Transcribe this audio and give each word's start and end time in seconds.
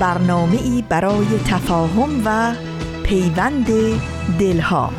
برنامه 0.00 0.56
ای 0.56 0.84
برای 0.88 1.26
تفاهم 1.46 2.22
و 2.24 2.54
پیوند 3.02 3.66
دلها. 4.38 4.90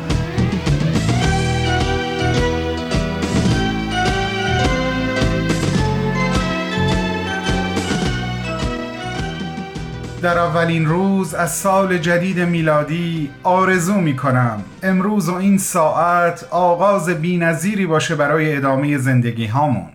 در 10.22 10.38
اولین 10.38 10.86
روز 10.86 11.34
از 11.34 11.54
سال 11.54 11.98
جدید 11.98 12.40
میلادی 12.40 13.30
آرزو 13.42 13.94
می 13.94 14.16
کنم 14.16 14.64
امروز 14.82 15.28
و 15.28 15.34
این 15.34 15.58
ساعت 15.58 16.46
آغاز 16.50 17.08
بینظیری 17.08 17.86
باشه 17.86 18.14
برای 18.14 18.56
ادامه 18.56 18.98
زندگی 18.98 19.46
هامون 19.46 19.88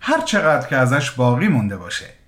هر 0.00 0.20
چقدر 0.20 0.68
که 0.68 0.76
ازش 0.76 1.10
باقی 1.10 1.48
مونده 1.48 1.76
باشه. 1.76 2.21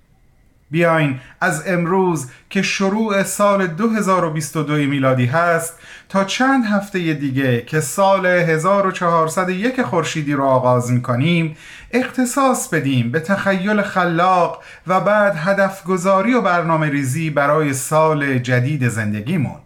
بیاین. 0.71 1.19
از 1.41 1.63
امروز 1.67 2.27
که 2.49 2.61
شروع 2.61 3.23
سال 3.23 3.67
2022 3.67 4.73
میلادی 4.73 5.25
هست 5.25 5.79
تا 6.09 6.23
چند 6.23 6.65
هفته 6.65 7.13
دیگه 7.13 7.61
که 7.61 7.79
سال 7.79 8.25
1401 8.25 9.81
خورشیدی 9.81 10.33
رو 10.33 10.45
آغاز 10.45 10.91
می‌کنیم 10.91 11.57
اختصاص 11.91 12.69
بدیم 12.69 13.11
به 13.11 13.19
تخیل 13.19 13.81
خلاق 13.81 14.63
و 14.87 14.99
بعد 14.99 15.35
هدف 15.35 15.83
گذاری 15.83 16.33
و 16.33 16.41
برنامه 16.41 16.89
ریزی 16.89 17.29
برای 17.29 17.73
سال 17.73 18.39
جدید 18.39 18.87
زندگیمون. 18.87 19.59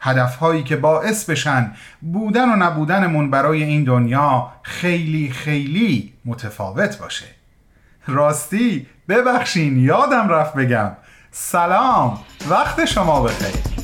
هدفهایی 0.00 0.62
که 0.62 0.76
باعث 0.76 1.30
بشن 1.30 1.72
بودن 2.00 2.52
و 2.52 2.56
نبودنمون 2.56 3.30
برای 3.30 3.62
این 3.62 3.84
دنیا 3.84 4.52
خیلی 4.62 5.30
خیلی 5.30 6.12
متفاوت 6.24 6.98
باشه. 6.98 7.26
راستی 8.06 8.86
ببخشین 9.08 9.84
یادم 9.84 10.28
رفت 10.28 10.54
بگم. 10.54 10.90
سلام 11.30 12.18
وقت 12.48 12.84
شما 12.84 13.22
بخیر. 13.22 13.83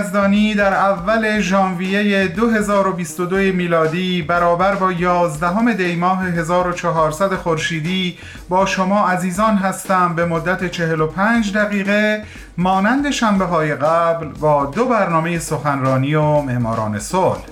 یزدانی 0.00 0.54
در 0.54 0.74
اول 0.74 1.40
ژانویه 1.40 2.28
2022 2.28 3.36
میلادی 3.36 4.22
برابر 4.22 4.74
با 4.74 4.92
11 4.92 5.74
دی 5.74 5.96
ماه 5.96 6.24
1400 6.24 7.34
خورشیدی 7.34 8.18
با 8.48 8.66
شما 8.66 9.08
عزیزان 9.08 9.56
هستم. 9.56 10.14
به 10.14 10.24
مدت 10.24 10.70
45 10.70 11.52
دقیقه 11.52 12.24
مانند 12.56 13.10
شنبه 13.10 13.44
های 13.44 13.74
قبل 13.74 14.26
با 14.26 14.66
دو 14.66 14.84
برنامه 14.84 15.38
سخنرانی 15.38 16.14
و 16.14 16.40
معماران 16.40 16.98
صلح 16.98 17.42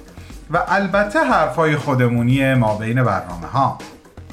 و 0.51 0.59
البته 0.69 1.19
حرفای 1.19 1.77
خودمونی 1.77 2.55
ما 2.55 2.79
بین 2.79 3.03
برنامه 3.03 3.47
ها 3.47 3.79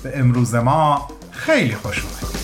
به 0.04 0.20
امروز 0.20 0.56
ما 0.56 1.08
خیلی 1.32 1.76
خوش 1.76 2.04
اومدید. 2.04 2.43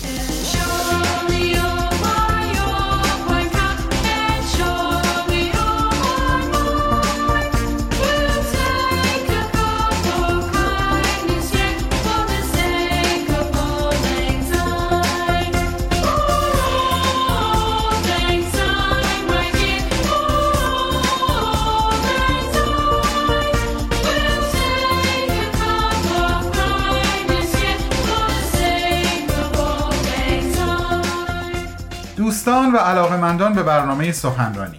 علاقمندان 33.30 33.54
به 33.54 33.62
برنامه 33.62 34.12
سخنرانی. 34.12 34.78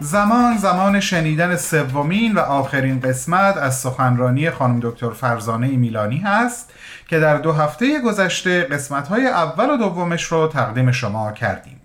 زمان 0.00 0.56
زمان 0.56 1.00
شنیدن 1.00 1.56
سومین 1.56 2.34
و 2.34 2.38
آخرین 2.38 3.00
قسمت 3.00 3.56
از 3.56 3.78
سخنرانی 3.78 4.50
خانم 4.50 4.80
دکتر 4.82 5.10
فرزانه 5.10 5.68
میلانی 5.68 6.18
هست 6.18 6.72
که 7.08 7.18
در 7.20 7.36
دو 7.36 7.52
هفته 7.52 8.00
گذشته 8.00 8.62
قسمت‌های 8.62 9.26
اول 9.26 9.70
و 9.70 9.76
دومش 9.76 10.24
رو 10.24 10.48
تقدیم 10.48 10.92
شما 10.92 11.32
کردیم. 11.32 11.80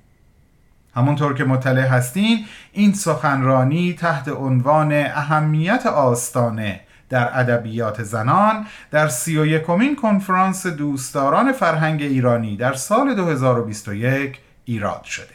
همونطور 0.96 1.34
که 1.34 1.44
مطلع 1.44 1.88
هستین 1.88 2.46
این 2.74 2.94
سخنرانی 2.94 3.94
تحت 3.94 4.28
عنوان 4.28 4.92
اهمیت 4.94 5.86
آستانه 5.86 6.80
در 7.10 7.40
ادبیات 7.40 8.04
زنان 8.04 8.66
در 8.92 9.08
سی 9.08 9.38
و 9.38 9.46
یکمین 9.46 9.96
کنفرانس 9.96 10.68
دوستداران 10.68 11.52
فرهنگ 11.52 12.02
ایرانی 12.02 12.58
در 12.58 12.74
سال 12.74 13.16
2021 13.16 14.40
ایراد 14.66 15.04
شده. 15.04 15.35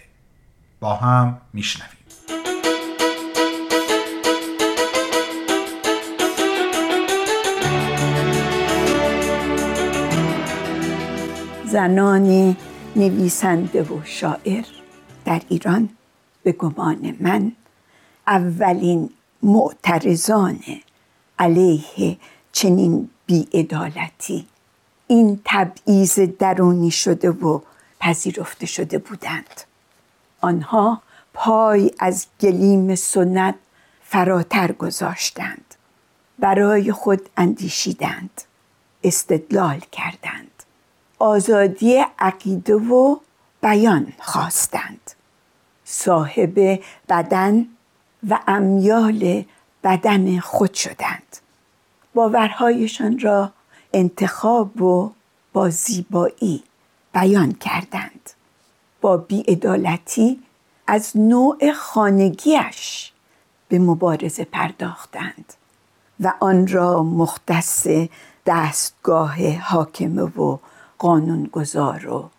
با 0.80 0.94
هم 0.94 1.40
میشنویم. 1.52 1.90
زنان 11.66 12.56
نویسنده 12.96 13.82
و 13.82 14.04
شاعر 14.04 14.64
در 15.24 15.42
ایران 15.48 15.88
به 16.42 16.52
گمان 16.52 17.16
من 17.20 17.52
اولین 18.26 19.10
معترضان 19.42 20.60
علیه 21.38 22.16
چنین 22.52 23.10
بیعدالتی. 23.26 24.46
این 25.06 25.40
تبعیض 25.44 26.18
درونی 26.18 26.90
شده 26.90 27.30
و 27.30 27.60
پذیرفته 28.00 28.66
شده 28.66 28.98
بودند. 28.98 29.69
آنها 30.40 31.02
پای 31.34 31.90
از 31.98 32.26
گلیم 32.40 32.94
سنت 32.94 33.54
فراتر 34.02 34.72
گذاشتند. 34.72 35.74
برای 36.38 36.92
خود 36.92 37.28
اندیشیدند. 37.36 38.42
استدلال 39.04 39.80
کردند. 39.92 40.50
آزادی 41.18 42.04
عقیده 42.18 42.74
و 42.74 43.16
بیان 43.62 44.12
خواستند. 44.20 45.10
صاحب 45.84 46.80
بدن 47.08 47.66
و 48.28 48.38
امیال 48.46 49.44
بدن 49.84 50.40
خود 50.40 50.74
شدند. 50.74 51.36
باورهایشان 52.14 53.18
را 53.18 53.52
انتخاب 53.92 54.82
و 54.82 55.12
با 55.52 55.70
زیبایی 55.70 56.64
بیان 57.12 57.52
کردند. 57.52 58.30
با 59.00 59.16
بیعدالتی 59.16 60.42
از 60.86 61.16
نوع 61.16 61.72
خانگیش 61.72 63.12
به 63.68 63.78
مبارزه 63.78 64.44
پرداختند 64.44 65.54
و 66.20 66.32
آن 66.40 66.66
را 66.66 67.02
مختص 67.02 67.86
دستگاه 68.46 69.58
حاکمه 69.58 70.22
و 70.22 70.58
قانونگذار 70.98 72.08
و 72.08 72.30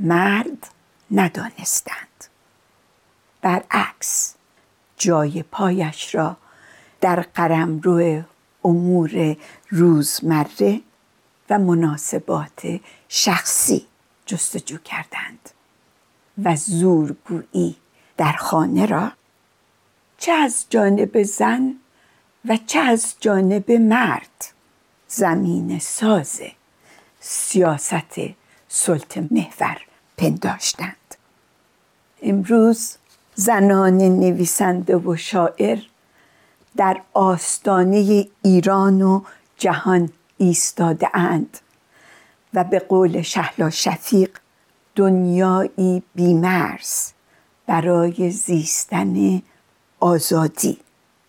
مرد 0.00 0.66
ندانستند. 1.10 2.24
برعکس 3.42 4.34
جای 4.96 5.42
پایش 5.42 6.14
را 6.14 6.36
در 7.00 7.20
قرمرو 7.34 8.22
امور 8.64 9.36
روزمره 9.70 10.80
و 11.50 11.58
مناسبات 11.58 12.80
شخصی 13.08 13.86
جستجو 14.26 14.78
کردند. 14.78 15.50
و 16.42 16.56
زورگویی 16.56 17.76
در 18.16 18.32
خانه 18.32 18.86
را. 18.86 19.12
چه 20.18 20.32
از 20.32 20.66
جانب 20.70 21.22
زن 21.22 21.74
و 22.48 22.58
چه 22.66 22.80
از 22.80 23.14
جانب 23.20 23.72
مرد. 23.72 24.44
زمین 25.08 25.78
ساز 25.78 26.40
سیاست 27.20 28.20
سلط 28.68 29.18
محور 29.18 29.80
پنداشتند. 30.16 31.14
امروز 32.22 32.96
زنان 33.34 33.98
نویسنده 33.98 34.96
و 34.96 35.16
شاعر 35.16 35.78
در 36.76 37.00
آستانه 37.12 38.28
ایران 38.42 39.02
و 39.02 39.22
جهان 39.56 40.10
ایستاده 40.38 41.16
اند 41.16 41.58
و 42.54 42.64
به 42.64 42.78
قول 42.78 43.22
شهلا 43.22 43.70
شفیق 43.70 44.38
دنیایی 44.96 46.02
بیمرز 46.14 47.12
برای 47.66 48.30
زیستن 48.30 49.42
آزادی 50.00 50.78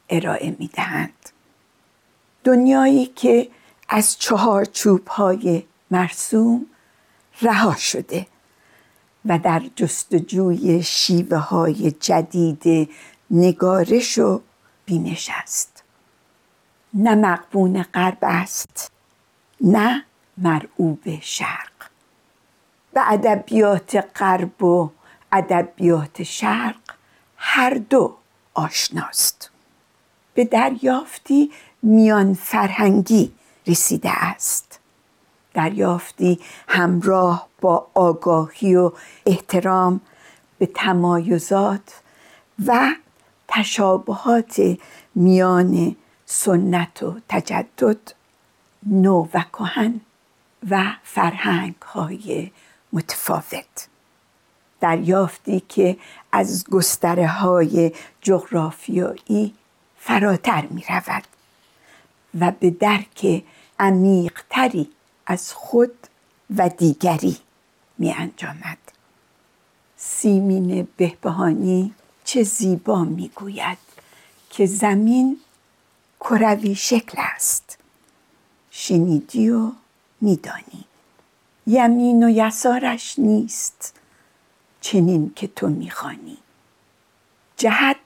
ارائه 0.10 0.56
می 0.60 0.68
دهند. 0.68 1.30
دنیایی 2.44 3.06
که 3.06 3.50
از 3.90 4.18
چهار 4.18 4.66
چوب 4.66 5.08
های 5.08 5.64
مرسوم 5.92 6.66
رها 7.42 7.76
شده 7.76 8.28
و 9.26 9.40
در 9.40 9.62
جستجوی 9.76 10.84
شیوه 10.84 11.38
های 11.38 11.92
جدید 11.92 12.90
نگارش 13.32 14.18
و 14.18 14.42
بینش 14.86 15.30
است 15.44 15.84
نه 16.94 17.16
مقبون 17.16 17.84
غرب 17.84 18.18
است 18.22 18.92
نه 19.62 20.06
مرعوب 20.38 21.20
شرق 21.22 21.75
به 22.96 23.12
ادبیات 23.12 24.06
غرب 24.16 24.64
و 24.64 24.90
ادبیات 25.32 26.24
شرق 26.24 26.76
هر 27.38 27.74
دو 27.74 28.16
آشناست. 28.54 29.52
به 30.34 30.46
دریافتی 30.46 31.52
میان 31.82 32.34
فرهنگی 32.34 33.34
رسیده 33.68 34.10
است. 34.12 34.80
دریافتی 35.54 36.40
همراه 36.68 37.48
با 37.62 37.88
آگاهی 37.94 38.76
و 38.76 38.92
احترام 39.26 40.02
به 40.58 40.66
تمایزات 40.66 42.02
و 42.66 42.90
تشابهات 43.48 44.62
میان 45.16 45.96
سنت 46.26 47.04
و 47.04 47.16
تجدد 47.30 48.14
نو 48.88 49.28
و 49.34 49.44
کهن 49.54 50.02
و 50.70 50.84
فرهنگ 51.04 51.82
های 51.82 52.52
متفاوت. 52.96 53.88
دریافتی 54.80 55.60
که 55.60 55.98
از 56.32 56.66
گستره 56.72 57.28
های 57.28 57.92
جغرافیایی 58.22 59.54
فراتر 59.98 60.66
می 60.66 60.84
رود 60.90 61.24
و 62.40 62.52
به 62.60 62.70
درک 62.70 63.44
عمیقتری 63.80 64.90
از 65.26 65.54
خود 65.54 66.08
و 66.58 66.70
دیگری 66.70 67.38
می 67.98 68.12
انجامد 68.12 68.78
سیمین 69.98 70.88
بهبهانی 70.98 71.94
چه 72.24 72.44
زیبا 72.44 73.04
می 73.04 73.32
گوید 73.36 73.78
که 74.50 74.66
زمین 74.66 75.38
کروی 76.20 76.76
شکل 76.76 77.18
است. 77.36 77.78
شنیدی 78.72 79.50
و 79.50 79.72
میدانی. 80.22 80.86
یمین 81.68 82.24
و 82.24 82.30
یسارش 82.30 83.20
نیست 83.20 83.94
چنین 84.82 85.34
که 85.36 85.48
تو 85.48 85.68
می‌خوانی. 85.68 86.38
جهت 87.58 87.98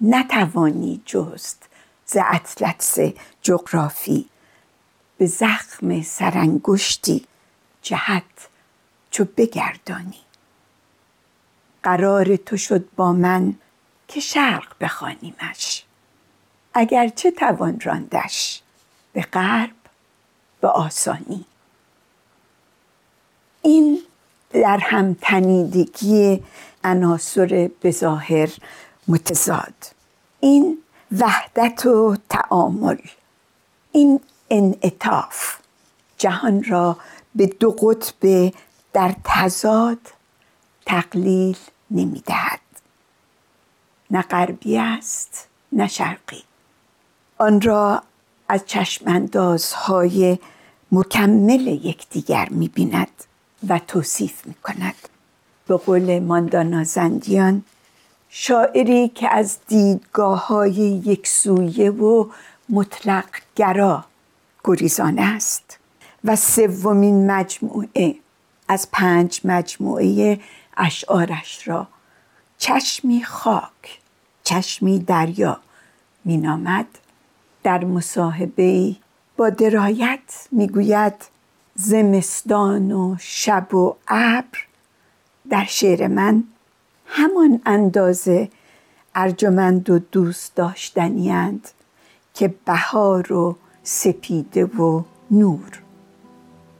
نتوانی 0.00 1.02
جست 1.06 1.68
ز 2.06 2.16
اطلس 2.20 2.98
جغرافی. 3.42 4.28
به 5.18 5.26
زخم 5.26 6.02
سرانگشتی 6.02 7.26
جهت 7.82 8.48
چو 9.10 9.24
بگردانی. 9.36 10.20
قرار 11.82 12.36
تو 12.36 12.56
شد 12.56 12.88
با 12.96 13.12
من 13.12 13.54
که 14.08 14.20
شرق 14.20 14.74
بخوانیمش. 14.80 15.84
اگرچه 16.74 17.30
توان 17.30 17.80
راندش 17.80 18.62
به 19.12 19.22
غرب 19.22 19.74
به 20.60 20.68
آسانی. 20.68 21.44
این 23.66 24.02
در 24.50 24.78
هم 24.78 25.16
تنیدگی 25.20 26.42
عناصر 26.84 27.70
بظاهر 27.82 28.48
متضاد. 29.08 29.74
این 30.40 30.78
وحدت 31.18 31.86
و 31.86 32.16
تعامل 32.28 32.96
این 33.92 34.20
انعطاف 34.50 35.56
جهان 36.18 36.64
را 36.64 36.96
به 37.34 37.46
دو 37.46 37.70
قطب 37.70 38.52
در 38.92 39.14
تضاد 39.24 39.98
تقلیل 40.86 41.56
نمی‌دهد. 41.90 42.60
نه 44.10 44.22
غربی 44.22 44.78
است 44.78 45.48
نه 45.72 45.88
شرقی. 45.88 46.42
آن 47.38 47.60
را 47.60 48.02
از 48.48 48.66
چشماندازهای 48.66 50.38
مکمل 50.92 51.66
یکدیگر 51.66 52.48
می‌بیند. 52.50 53.08
و 53.68 53.78
توصیف 53.78 54.46
می‌کند. 54.46 54.94
به 55.66 55.76
قول 55.76 56.18
ماندانا 56.18 56.84
زندیان 56.84 57.64
شاعری 58.28 59.08
که 59.08 59.34
از 59.34 59.58
دیدگاه 59.68 60.46
های 60.46 60.72
یکسویه 61.04 61.90
و 61.90 62.28
مطلق 62.68 63.28
گرا 63.56 64.04
گریزان 64.64 65.18
است 65.18 65.78
و 66.24 66.36
سومین 66.36 67.30
مجموعه 67.30 68.14
از 68.68 68.88
پنج 68.92 69.40
مجموعه 69.44 70.40
اشعارش 70.76 71.68
را 71.68 71.88
چشمی 72.58 73.24
خاک 73.24 74.00
چشمی 74.44 74.98
دریا 74.98 75.60
مینامد. 76.24 76.86
در 77.62 77.84
مصاحبه 77.84 78.96
با 79.36 79.50
درایت 79.50 80.46
می‌گوید 80.52 81.14
زمستان 81.78 82.92
و 82.92 83.16
شب 83.18 83.74
و 83.74 83.94
ابر. 84.08 84.58
در 85.50 85.64
شعر 85.64 86.06
من 86.06 86.44
همان 87.06 87.60
اندازه 87.66 88.50
ارجمند 89.14 89.90
و 89.90 89.98
دوست 89.98 90.54
داشتنی 90.54 91.60
که 92.34 92.54
بهار 92.64 93.32
و 93.32 93.56
سپیده 93.82 94.64
و 94.64 95.02
نور. 95.30 95.82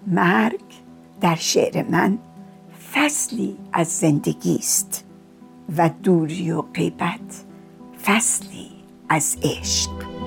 مرگ 0.07 0.61
در 1.21 1.35
شعر 1.35 1.83
من 1.91 2.19
فصلی 2.93 3.57
از 3.73 3.88
زندگی 3.88 4.57
است 4.57 5.05
و 5.76 5.91
دوری 6.03 6.50
و 6.50 6.62
غیبت 6.62 7.45
فصلی 8.05 8.71
از 9.09 9.37
عشق. 9.43 10.25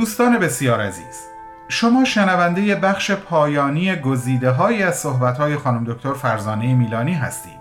دوستان 0.00 0.38
بسیار 0.38 0.80
عزیز 0.80 1.26
شما 1.68 2.04
شنونده 2.04 2.74
بخش 2.74 3.10
پایانی 3.10 3.96
گزیده 3.96 4.50
های 4.50 4.82
از 4.82 4.98
صحبت 4.98 5.38
های 5.38 5.56
خانم 5.56 5.84
دکتر 5.84 6.12
فرزانه 6.12 6.74
میلانی 6.74 7.12
هستید. 7.12 7.60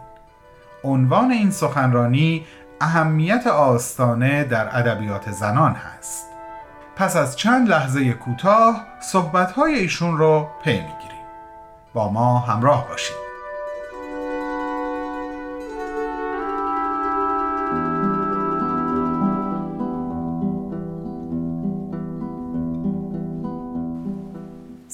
عنوان 0.83 1.31
این 1.31 1.51
سخنرانی 1.51 2.45
اهمیت 2.81 3.47
آستانه 3.47 4.43
در 4.43 4.77
ادبیات 4.77 5.31
زنان 5.31 5.71
هست. 5.71 6.25
پس 6.95 7.15
از 7.15 7.37
چند 7.37 7.69
لحظه 7.69 8.13
کوتاه 8.13 8.85
صحبت 8.99 9.51
های 9.51 9.73
ایشون 9.73 10.17
رو 10.17 10.47
پی 10.63 10.71
می‌گیریم. 10.71 11.25
با 11.93 12.09
ما 12.09 12.39
همراه 12.39 12.87
باشید. 12.87 13.28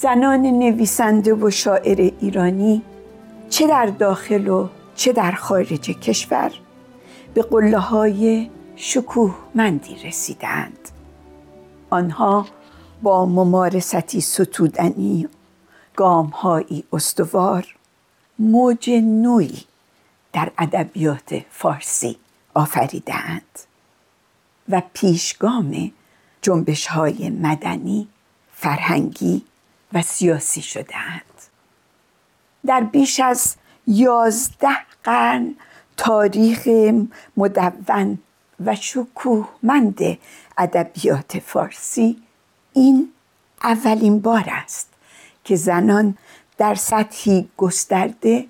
زنان 0.06 0.42
نویسنده 0.42 1.34
و 1.34 1.50
شاعر 1.50 2.12
ایرانی 2.20 2.82
چه 3.50 3.68
در 3.68 3.86
داخل 3.86 4.48
و 4.48 4.68
چه 4.96 5.14
در 5.14 5.32
خارج 5.32 5.82
کشور 5.82 6.52
به 7.34 7.42
قله 7.42 7.78
های 7.78 8.50
شکوهمندی 8.76 9.96
رسیدند. 9.96 10.90
آنها 11.90 12.46
با 13.02 13.26
ممارستی 13.26 14.22
ستودنی 14.22 15.28
گامهایی 15.96 16.84
استوار 16.94 17.76
موج 18.40 18.90
نوعی 18.90 19.64
در 20.34 20.52
ادبیات 20.58 21.42
فارسی 21.50 22.18
آفریدند 22.54 23.60
و 24.70 24.82
پیشگام 24.94 25.92
جنبش 26.42 26.88
های 26.88 27.30
مدنی، 27.30 28.08
فرهنگی 28.54 29.46
و 29.94 30.02
سیاسی 30.02 30.62
شدهاند. 30.62 31.22
در 32.66 32.82
بیش 32.82 33.20
از 33.20 33.56
یازده 33.88 34.78
قرن 35.04 35.56
تاریخ 35.98 36.68
مدون 37.38 38.20
و 38.66 38.76
شکوهمند 38.76 40.18
ادبیات 40.58 41.40
فارسی 41.40 42.24
این 42.74 43.10
اولین 43.64 44.20
بار 44.20 44.46
است 44.48 44.90
که 45.44 45.56
زنان 45.56 46.18
در 46.58 46.76
سطحی 46.76 47.50
گسترده 47.58 48.46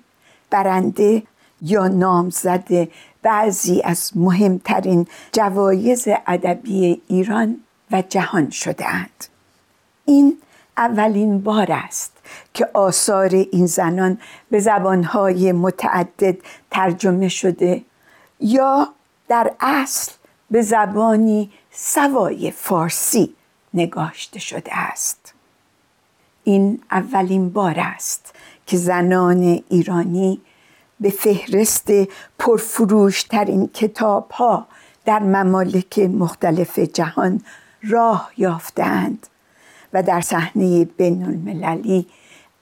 برنده 0.50 1.22
یا 1.62 1.88
نامزد 1.88 2.88
بعضی 3.22 3.82
از 3.82 4.12
مهمترین 4.14 5.06
جوایز 5.32 6.08
ادبی 6.26 7.02
ایران 7.08 7.60
و 7.90 8.02
جهان 8.02 8.50
شدهاند 8.50 9.24
این 10.04 10.38
اولین 10.76 11.40
بار 11.40 11.66
است 11.70 12.12
که 12.54 12.68
آثار 12.74 13.30
این 13.34 13.66
زنان 13.66 14.18
به 14.50 14.60
زبانهای 14.60 15.52
متعدد 15.52 16.36
ترجمه 16.70 17.28
شده 17.28 17.82
یا 18.40 18.88
در 19.28 19.54
اصل 19.60 20.12
به 20.50 20.62
زبانی 20.62 21.50
سوای 21.70 22.50
فارسی 22.50 23.34
نگاشته 23.74 24.38
شده 24.38 24.78
است. 24.78 25.34
این 26.44 26.82
اولین 26.90 27.50
بار 27.50 27.74
است 27.78 28.34
که 28.66 28.76
زنان 28.76 29.62
ایرانی 29.68 30.40
به 31.00 31.10
فهرست 31.10 31.88
پرفروشترین 32.38 33.68
کتاب 33.68 34.30
ها 34.30 34.66
در 35.04 35.18
ممالک 35.18 35.98
مختلف 35.98 36.78
جهان 36.78 37.40
راه 37.82 38.30
یافتند 38.36 39.26
و 39.92 40.02
در 40.02 40.20
صحنه 40.20 40.84
بین 40.84 41.24
المللی 41.24 42.06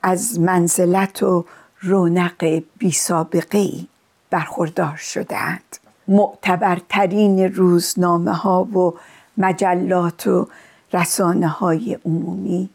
از 0.03 0.41
منزلت 0.41 1.23
و 1.23 1.45
رونق 1.81 2.63
بی 2.79 2.93
سابقه 2.93 3.59
ای 3.59 3.87
برخوردار 4.31 4.97
شدند 4.97 5.77
معتبرترین 6.09 7.55
روزنامه 7.55 8.33
ها 8.33 8.65
و 8.65 8.95
مجلات 9.37 10.27
و 10.27 10.49
رسانه 10.93 11.49
های 11.49 11.99
عمومی 12.05 12.71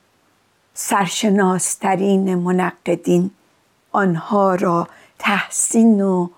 سرشناسترین 0.74 2.36
منقدین 2.36 3.32
آنها 3.92 4.56
را 4.56 4.88
تحسین 5.20 6.02
و 6.02 6.30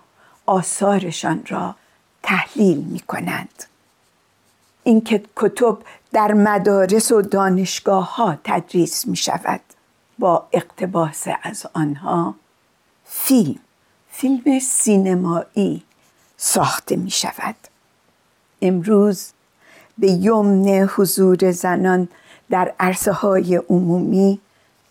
آثارشان 0.46 1.42
را 1.48 1.74
تحلیل 2.22 2.78
می 2.78 3.00
کنند 3.00 3.64
این 4.84 5.00
کتب 5.36 5.78
در 6.12 6.32
مدارس 6.32 7.12
و 7.12 7.22
دانشگاه 7.22 8.16
ها 8.16 8.38
تدریس 8.44 9.06
می 9.06 9.16
شود 9.16 9.60
با 10.18 10.46
اقتباس 10.52 11.26
از 11.42 11.66
آنها 11.72 12.34
فیلم 13.04 13.58
فیلم 14.10 14.58
سینمایی 14.58 15.82
ساخته 16.36 16.96
می 16.96 17.10
شود 17.10 17.54
امروز 18.62 19.32
به 19.98 20.10
یمن 20.10 20.88
حضور 20.96 21.50
زنان 21.50 22.08
در 22.50 22.74
عرصه 22.80 23.12
های 23.12 23.56
عمومی 23.56 24.40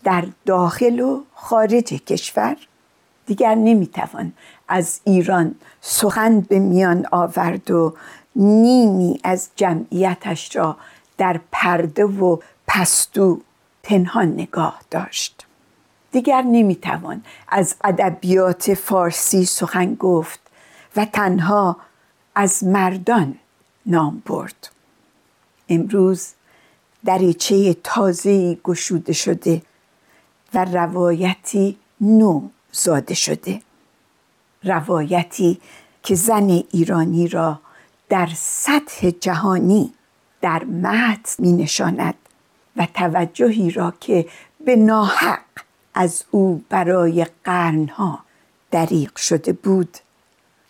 در 0.04 0.26
داخل 0.46 1.00
و 1.00 1.20
خارج 1.34 1.84
کشور 1.84 2.56
دیگر 3.26 3.54
نمی‌توان 3.54 4.32
از 4.68 5.00
ایران 5.04 5.54
سخن 5.80 6.40
به 6.40 6.58
میان 6.58 7.06
آورد 7.12 7.70
و 7.70 7.94
نیمی 8.36 9.20
از 9.24 9.48
جمعیتش 9.56 10.56
را 10.56 10.76
در 11.18 11.40
پرده 11.52 12.04
و 12.04 12.36
پستو 12.66 13.40
پنهان 13.82 14.28
نگاه 14.28 14.80
داشت. 14.90 15.46
دیگر 16.12 16.42
نمی‌توان 16.42 17.24
از 17.48 17.74
ادبیات 17.84 18.74
فارسی 18.74 19.44
سخن 19.44 19.94
گفت 19.94 20.40
و 20.96 21.04
تنها 21.04 21.76
از 22.34 22.64
مردان 22.64 23.38
نام 23.86 24.22
برد. 24.26 24.70
امروز 25.68 26.28
دریچه 27.04 27.74
تازه 27.74 28.54
گشوده 28.54 29.12
شده 29.12 29.62
و 30.54 30.64
روایتی 30.64 31.78
نو 32.00 32.48
زاده 32.72 33.14
شده. 33.14 33.62
روایتی 34.64 35.60
که 36.02 36.14
زن 36.14 36.62
ایرانی 36.70 37.28
را 37.28 37.60
در 38.12 38.28
سطح 38.36 39.10
جهانی 39.10 39.92
در 40.40 40.64
متن 40.64 41.42
می 41.42 41.52
نشاند 41.52 42.14
و 42.76 42.86
توجهی 42.94 43.70
را 43.70 43.94
که 44.00 44.28
به 44.64 44.76
ناحق 44.76 45.42
از 45.94 46.24
او 46.30 46.64
برای 46.68 47.26
قرنها 47.44 48.18
دریق 48.70 49.16
شده 49.16 49.52
بود 49.52 49.98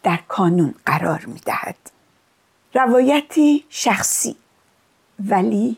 در 0.02 0.18
کانون 0.28 0.74
قرار 0.86 1.24
می 1.26 1.40
دهد. 1.46 1.76
روایتی 2.74 3.64
شخصی 3.68 4.36
ولی 5.28 5.76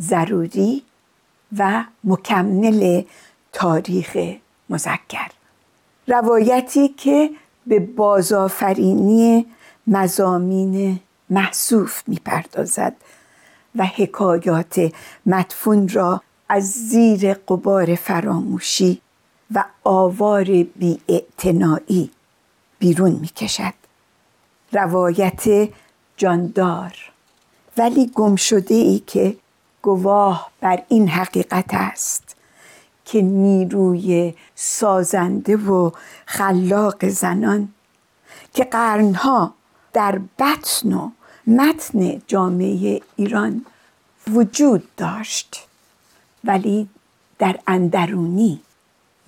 ضروری 0.00 0.82
و 1.58 1.84
مکمل 2.04 3.02
تاریخ 3.52 4.18
مذکر 4.70 5.30
روایتی 6.08 6.88
که 6.88 7.30
به 7.66 7.80
بازآفرینی 7.80 9.46
مزامین 9.86 11.00
محصوف 11.30 12.02
می‌پردازد 12.06 12.96
و 13.76 13.86
حکایات 13.86 14.92
مدفون 15.26 15.88
را 15.88 16.22
از 16.48 16.70
زیر 16.70 17.34
قبار 17.34 17.94
فراموشی 17.94 19.00
و 19.54 19.64
آوار 19.84 20.44
بی 20.44 21.00
بیرون 22.78 23.12
می‌کشد. 23.12 23.74
روایت 24.72 25.68
جاندار. 26.16 27.12
ولی 27.76 28.10
گم 28.14 28.36
شده 28.36 28.74
ای 28.74 28.98
که 28.98 29.36
گواه 29.82 30.50
بر 30.60 30.82
این 30.88 31.08
حقیقت 31.08 31.70
است 31.70 32.36
که 33.04 33.22
نیروی 33.22 34.34
سازنده 34.54 35.56
و 35.56 35.90
خلاق 36.26 37.08
زنان 37.08 37.68
که 38.54 38.64
قرنها 38.64 39.54
در 39.94 40.20
بطن 40.38 40.92
و 40.92 41.10
متن 41.46 42.22
جامعه 42.26 43.00
ایران 43.16 43.66
وجود 44.30 44.94
داشت. 44.96 45.66
ولی 46.44 46.88
در 47.38 47.58
اندرونی 47.66 48.60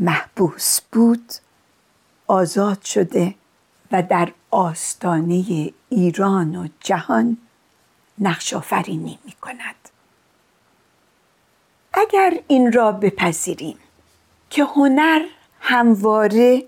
محبوس 0.00 0.80
بود 0.92 1.32
آزاد 2.26 2.82
شده 2.82 3.34
و 3.92 4.02
در 4.02 4.32
آستانه 4.50 5.72
ایران 5.88 6.56
و 6.56 6.68
جهان 6.80 7.36
نقش 8.18 8.54
آفرینی 8.54 9.18
می 9.24 9.32
کند 9.32 9.88
اگر 11.94 12.40
این 12.48 12.72
را 12.72 12.92
بپذیریم 12.92 13.78
که 14.50 14.64
هنر 14.64 15.22
همواره 15.60 16.64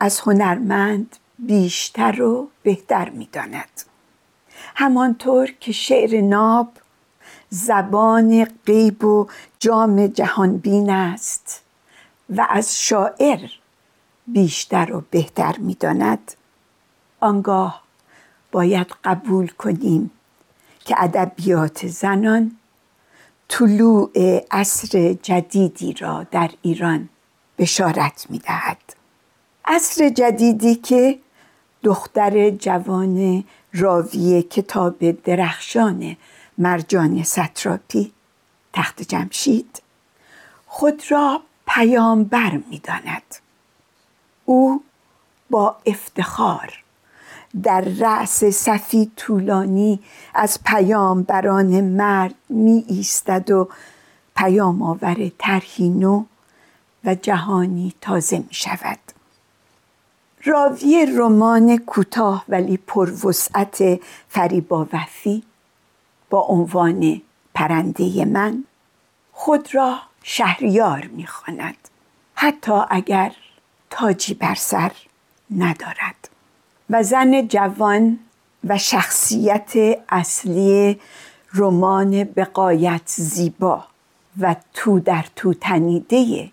از 0.00 0.20
هنرمند 0.20 1.16
بیشتر 1.46 2.22
و 2.22 2.48
بهتر 2.62 3.10
می‌داند 3.10 3.82
همانطور 4.74 5.50
که 5.60 5.72
شعر 5.72 6.20
ناب 6.20 6.68
زبان 7.48 8.44
غیب 8.44 9.04
و 9.04 9.26
جام 9.58 10.06
جهانبین 10.06 10.90
است 10.90 11.62
و 12.36 12.46
از 12.50 12.80
شاعر 12.80 13.40
بیشتر 14.26 14.92
و 14.92 15.02
بهتر 15.10 15.56
می‌داند 15.58 16.32
آنگاه 17.20 17.82
باید 18.52 18.86
قبول 19.04 19.48
کنیم 19.48 20.10
که 20.84 20.94
ادبیات 20.98 21.86
زنان 21.86 22.56
طلوع 23.48 24.10
عصر 24.50 25.12
جدیدی 25.22 25.92
را 25.92 26.26
در 26.30 26.50
ایران 26.62 27.08
بشارت 27.58 28.26
می 28.30 28.38
دهد. 28.38 28.78
عصر 29.64 30.08
جدیدی 30.08 30.74
که 30.74 31.18
دختر 31.82 32.50
جوان 32.50 33.44
راوی 33.74 34.42
کتاب 34.42 35.22
درخشان 35.22 36.16
مرجان 36.58 37.22
ستراپی 37.22 38.12
تخت 38.72 39.02
جمشید 39.02 39.82
خود 40.66 41.02
را 41.10 41.40
پیامبر 41.66 42.60
می 42.70 42.78
داند. 42.78 43.22
او 44.44 44.82
با 45.50 45.76
افتخار 45.86 46.82
در 47.62 47.80
رأس 47.80 48.44
صفی 48.44 49.10
طولانی 49.16 50.00
از 50.34 50.58
پیام 50.64 51.22
بران 51.22 51.80
مرد 51.80 52.34
می 52.48 52.84
ایستد 52.88 53.50
و 53.50 53.68
پیام 54.36 54.82
آور 54.82 55.30
طرحی 55.38 55.88
نو 55.88 56.24
و 57.04 57.14
جهانی 57.14 57.94
تازه 58.00 58.38
می 58.38 58.54
شود 58.54 58.98
راوی 60.44 61.06
رمان 61.18 61.78
کوتاه 61.78 62.44
ولی 62.48 62.76
پروسعت 62.76 64.00
فریبا 64.28 64.86
وفی 64.92 65.42
با 66.30 66.40
عنوان 66.40 67.22
پرنده 67.54 68.24
من 68.24 68.64
خود 69.32 69.74
را 69.74 69.98
شهریار 70.22 71.06
می‌خواند 71.12 71.76
حتی 72.34 72.80
اگر 72.90 73.32
تاجی 73.90 74.34
بر 74.34 74.54
سر 74.54 74.92
ندارد. 75.50 76.28
و 76.90 77.02
زن 77.02 77.48
جوان 77.48 78.18
و 78.64 78.78
شخصیت 78.78 79.72
اصلی 80.08 81.00
رمان 81.54 82.24
بقایت 82.24 83.02
زیبا 83.06 83.84
و 84.40 84.56
تو 84.74 85.00
در 85.00 85.24
تو 85.36 85.54
تنیده 85.54 86.50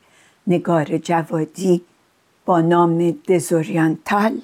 نگار 0.48 0.98
جوادی 0.98 1.81
با 2.50 2.62
نام 2.62 3.12
دزوریانتال 3.12 4.41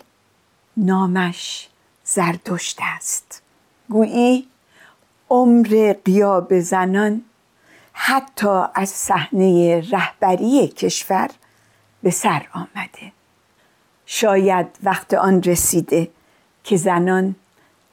نامش 0.77 1.69
زردشت 2.03 2.79
است. 2.81 3.41
گویی 3.89 4.47
عمر 5.29 5.95
قیاب 6.05 6.59
زنان 6.59 7.21
حتی 7.93 8.63
از 8.75 8.89
صحنه 8.89 9.81
رهبری 9.91 10.67
کشور 10.67 11.29
به 12.03 12.11
سر 12.11 12.47
آمده. 12.53 13.11
شاید 14.05 14.67
وقت 14.83 15.13
آن 15.13 15.43
رسیده 15.43 16.11
که 16.63 16.77
زنان 16.77 17.35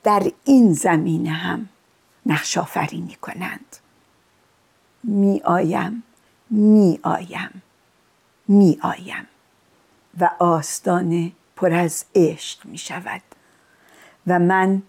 در 0.02 0.22
این 0.44 0.72
زمینه 0.72 1.30
هم 1.30 1.68
نقش 2.26 2.58
آفرینی 2.58 3.14
کنند. 3.14 3.76
می 5.04 5.40
آیم 5.44 6.02
می 6.50 7.00
آیم 7.02 7.62
می 8.48 8.78
آیم. 8.82 9.26
و 10.20 10.30
آستانه 10.38 11.32
پر 11.56 11.72
از 11.72 12.04
عشق 12.14 12.66
می 12.66 12.78
شود. 12.78 13.22
و 14.26 14.38
من 14.38 14.82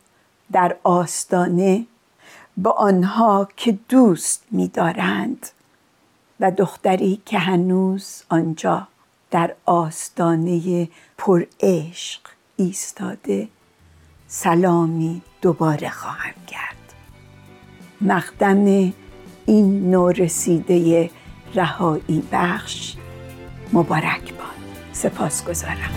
در 0.52 0.76
آستانه 0.84 1.86
با 2.58 2.72
آنها 2.72 3.48
که 3.58 3.78
دوست 3.90 4.44
می 4.52 4.68
دارند 4.68 5.48
و 6.40 6.52
دختری 6.52 7.22
که 7.26 7.40
هنوز 7.40 8.24
آنجا 8.30 8.88
در 9.32 9.56
آستانه 9.66 10.90
پر 11.18 11.46
عشق 11.60 12.22
ایستاده 12.56 13.48
سلامی 14.28 15.22
دوباره 15.42 15.90
خواهم 15.90 16.46
کرد. 16.48 16.94
مقدم 18.02 18.94
این 19.46 19.92
نورسیده 19.92 21.10
رهایی 21.56 22.28
بخش. 22.32 22.96
مبارک 23.74 24.34
باد. 24.34 24.63
سپاس 24.94 25.46
گذارم 25.46 25.92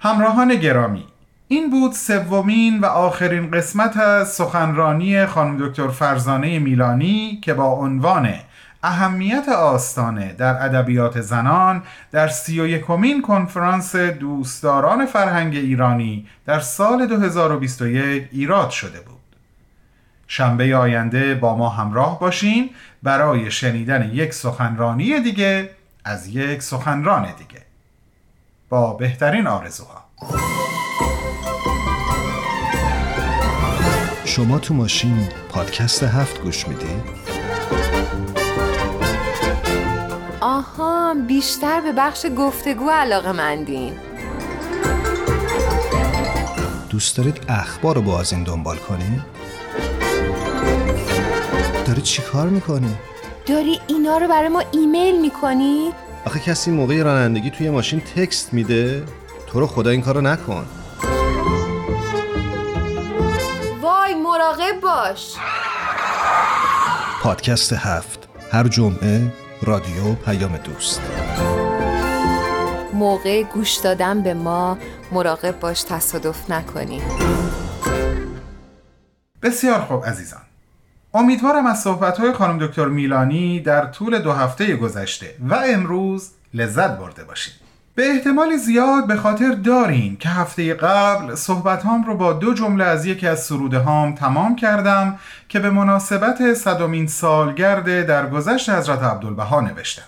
همراهان 0.00 0.54
گرامی 0.54 1.04
این 1.48 1.70
بود 1.70 1.92
سومین 1.92 2.80
و 2.80 2.86
آخرین 2.86 3.50
قسمت 3.50 3.96
از 3.96 4.28
سخنرانی 4.32 5.26
خانم 5.26 5.68
دکتر 5.68 5.88
فرزانه 5.88 6.58
میلانی 6.58 7.40
که 7.42 7.54
با 7.54 7.64
عنوان 7.64 8.34
اهمیت 8.84 9.48
آستانه 9.48 10.32
در 10.32 10.64
ادبیات 10.64 11.20
زنان 11.20 11.82
در 12.12 12.28
سی 12.28 12.60
و 12.60 12.66
یکمین 12.66 13.22
کنفرانس 13.22 13.96
دوستداران 13.96 15.06
فرهنگ 15.06 15.56
ایرانی 15.56 16.26
در 16.46 16.60
سال 16.60 17.06
2021 17.06 18.28
ایراد 18.32 18.70
شده 18.70 19.00
بود. 19.00 19.14
شنبه 20.26 20.76
آینده 20.76 21.34
با 21.34 21.56
ما 21.56 21.68
همراه 21.68 22.20
باشین 22.20 22.70
برای 23.02 23.50
شنیدن 23.50 24.10
یک 24.12 24.34
سخنرانی 24.34 25.20
دیگه 25.20 25.70
از 26.04 26.26
یک 26.28 26.62
سخنران 26.62 27.22
دیگه. 27.22 27.62
با 28.68 28.92
بهترین 28.94 29.46
آرزوها. 29.46 30.04
شما 34.24 34.58
تو 34.58 34.74
ماشین 34.74 35.28
پادکست 35.48 36.02
هفت 36.02 36.40
گوش 36.40 36.68
می‌دید؟ 36.68 37.23
آها 40.46 41.14
بیشتر 41.14 41.80
به 41.80 41.92
بخش 41.92 42.26
گفتگو 42.38 42.90
علاقه 42.90 43.32
مندین 43.32 43.92
دوست 46.90 47.16
دارید 47.16 47.40
اخبار 47.48 47.94
رو 47.94 48.02
با 48.02 48.20
از 48.20 48.32
این 48.32 48.44
دنبال 48.44 48.76
کنی؟ 48.76 49.22
داری 51.86 52.02
چی 52.02 52.22
کار 52.22 52.48
می‌کنی؟ 52.48 52.96
داری 53.46 53.80
اینا 53.86 54.18
رو 54.18 54.28
برای 54.28 54.48
ما 54.48 54.62
ایمیل 54.72 55.20
می‌کنی؟ 55.20 55.92
آخه 56.26 56.40
کسی 56.40 56.70
موقع 56.70 57.02
رانندگی 57.02 57.50
توی 57.50 57.70
ماشین 57.70 58.00
تکست 58.00 58.54
میده؟ 58.54 59.04
تو 59.46 59.60
رو 59.60 59.66
خدا 59.66 59.90
این 59.90 60.02
کارو 60.02 60.20
نکن 60.20 60.66
وای 63.82 64.14
مراقب 64.14 64.80
باش 64.82 65.34
پادکست 67.22 67.72
هفت 67.72 68.28
هر 68.50 68.68
جمعه 68.68 69.43
رادیو 69.64 70.14
پیام 70.14 70.56
دوست. 70.56 71.00
موقع 72.92 73.42
گوش 73.42 73.76
دادن 73.76 74.22
به 74.22 74.34
ما 74.34 74.78
مراقب 75.12 75.60
باش 75.60 75.82
تصادف 75.82 76.50
نکنی. 76.50 77.02
بسیار 79.42 79.80
خوب 79.80 80.06
عزیزان. 80.06 80.40
امیدوارم 81.14 81.66
از 81.66 81.82
صحبت‌های 81.82 82.32
خانم 82.32 82.66
دکتر 82.66 82.84
میلانی 82.84 83.60
در 83.60 83.86
طول 83.86 84.18
دو 84.18 84.32
هفته 84.32 84.76
گذشته 84.76 85.34
و 85.48 85.54
امروز 85.54 86.30
لذت 86.54 86.98
برده 86.98 87.24
باشید. 87.24 87.63
به 87.96 88.10
احتمال 88.10 88.56
زیاد 88.56 89.06
به 89.06 89.16
خاطر 89.16 89.50
دارین 89.50 90.16
که 90.16 90.28
هفته 90.28 90.74
قبل 90.74 91.34
صحبت 91.34 91.82
هام 91.82 92.04
رو 92.04 92.16
با 92.16 92.32
دو 92.32 92.54
جمله 92.54 92.84
از 92.84 93.06
یکی 93.06 93.26
از 93.26 93.44
سروده 93.44 93.78
هام 93.78 94.14
تمام 94.14 94.56
کردم 94.56 95.18
که 95.48 95.60
به 95.60 95.70
مناسبت 95.70 96.54
صدمین 96.54 97.06
سالگرد 97.06 98.06
در 98.06 98.30
گذشت 98.30 98.70
حضرت 98.70 99.02
عبدالبها 99.02 99.60
نوشتم. 99.60 100.02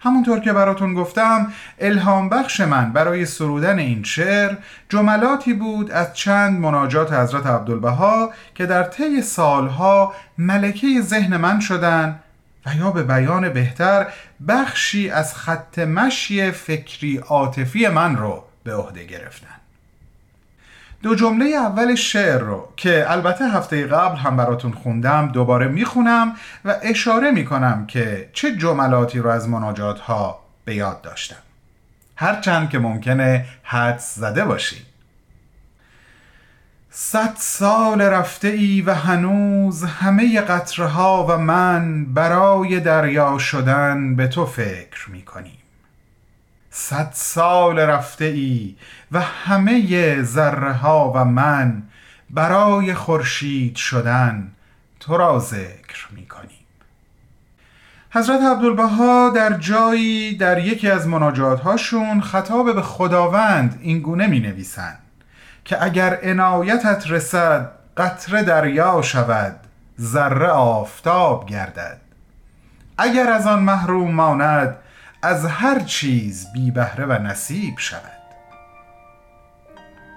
همونطور 0.00 0.40
که 0.40 0.52
براتون 0.52 0.94
گفتم 0.94 1.52
الهام 1.78 2.28
بخش 2.28 2.60
من 2.60 2.92
برای 2.92 3.26
سرودن 3.26 3.78
این 3.78 4.02
شعر 4.02 4.56
جملاتی 4.88 5.52
بود 5.54 5.90
از 5.90 6.14
چند 6.14 6.60
مناجات 6.60 7.12
حضرت 7.12 7.46
عبدالبها 7.46 8.32
که 8.54 8.66
در 8.66 8.82
طی 8.82 9.22
سالها 9.22 10.12
ملکه 10.38 11.00
ذهن 11.00 11.36
من 11.36 11.60
شدن 11.60 12.20
و 12.66 12.74
یا 12.74 12.90
به 12.90 13.02
بیان 13.02 13.48
بهتر 13.48 14.06
بخشی 14.48 15.10
از 15.10 15.34
خط 15.34 15.78
مشی 15.78 16.50
فکری 16.50 17.16
عاطفی 17.16 17.88
من 17.88 18.16
رو 18.16 18.44
به 18.64 18.74
عهده 18.74 19.04
گرفتن. 19.04 19.48
دو 21.02 21.14
جمله 21.14 21.46
اول 21.46 21.94
شعر 21.94 22.38
رو 22.38 22.68
که 22.76 23.04
البته 23.08 23.44
هفته 23.44 23.86
قبل 23.86 24.16
هم 24.16 24.36
براتون 24.36 24.72
خوندم 24.72 25.28
دوباره 25.28 25.68
می‌خونم 25.68 26.36
و 26.64 26.76
اشاره 26.82 27.30
می‌کنم 27.30 27.86
که 27.86 28.30
چه 28.32 28.56
جملاتی 28.56 29.18
رو 29.18 29.30
از 29.30 29.48
مناجات 29.48 30.00
ها 30.00 30.40
به 30.64 30.74
یاد 30.74 31.02
داشتم. 31.02 31.36
هرچند 32.16 32.70
که 32.70 32.78
ممکنه 32.78 33.46
حدس 33.62 34.14
زده 34.14 34.44
باشید 34.44 34.93
صد 36.96 37.34
سال 37.36 38.00
رفته 38.02 38.48
ای 38.48 38.80
و 38.80 38.94
هنوز 38.94 39.84
همه 39.84 40.40
قطره 40.40 40.86
ها 40.86 41.26
و 41.28 41.38
من 41.38 42.04
برای 42.04 42.80
دریا 42.80 43.38
شدن 43.38 44.16
به 44.16 44.28
تو 44.28 44.46
فکر 44.46 45.10
می 45.10 45.22
کنیم 45.22 45.58
صد 46.70 47.10
سال 47.12 47.78
رفته 47.78 48.24
ای 48.24 48.76
و 49.12 49.20
همه 49.20 50.22
ذره 50.22 50.72
ها 50.72 51.12
و 51.14 51.24
من 51.24 51.82
برای 52.30 52.94
خورشید 52.94 53.76
شدن 53.76 54.52
تو 55.00 55.16
را 55.16 55.38
ذکر 55.38 56.08
می 56.10 56.26
کنیم 56.26 56.66
حضرت 58.10 58.40
عبدالبها 58.42 59.30
در 59.30 59.58
جایی 59.58 60.36
در 60.36 60.58
یکی 60.58 60.90
از 60.90 61.08
مناجات 61.08 61.60
هاشون 61.60 62.20
خطاب 62.20 62.74
به 62.74 62.82
خداوند 62.82 63.78
این 63.82 64.00
گونه 64.00 64.26
می 64.26 64.40
نویسند 64.40 65.03
که 65.64 65.84
اگر 65.84 66.18
عنایتت 66.22 67.10
رسد 67.10 67.70
قطره 67.96 68.42
دریا 68.42 69.02
شود 69.02 69.56
ذره 70.00 70.48
آفتاب 70.48 71.46
گردد. 71.46 72.00
اگر 72.98 73.30
از 73.30 73.46
آن 73.46 73.62
محروم 73.62 74.14
ماند 74.14 74.76
از 75.22 75.46
هر 75.46 75.80
چیز 75.80 76.46
بی 76.52 76.70
بهره 76.70 77.06
و 77.06 77.12
نصیب 77.12 77.74
شود. 77.78 78.00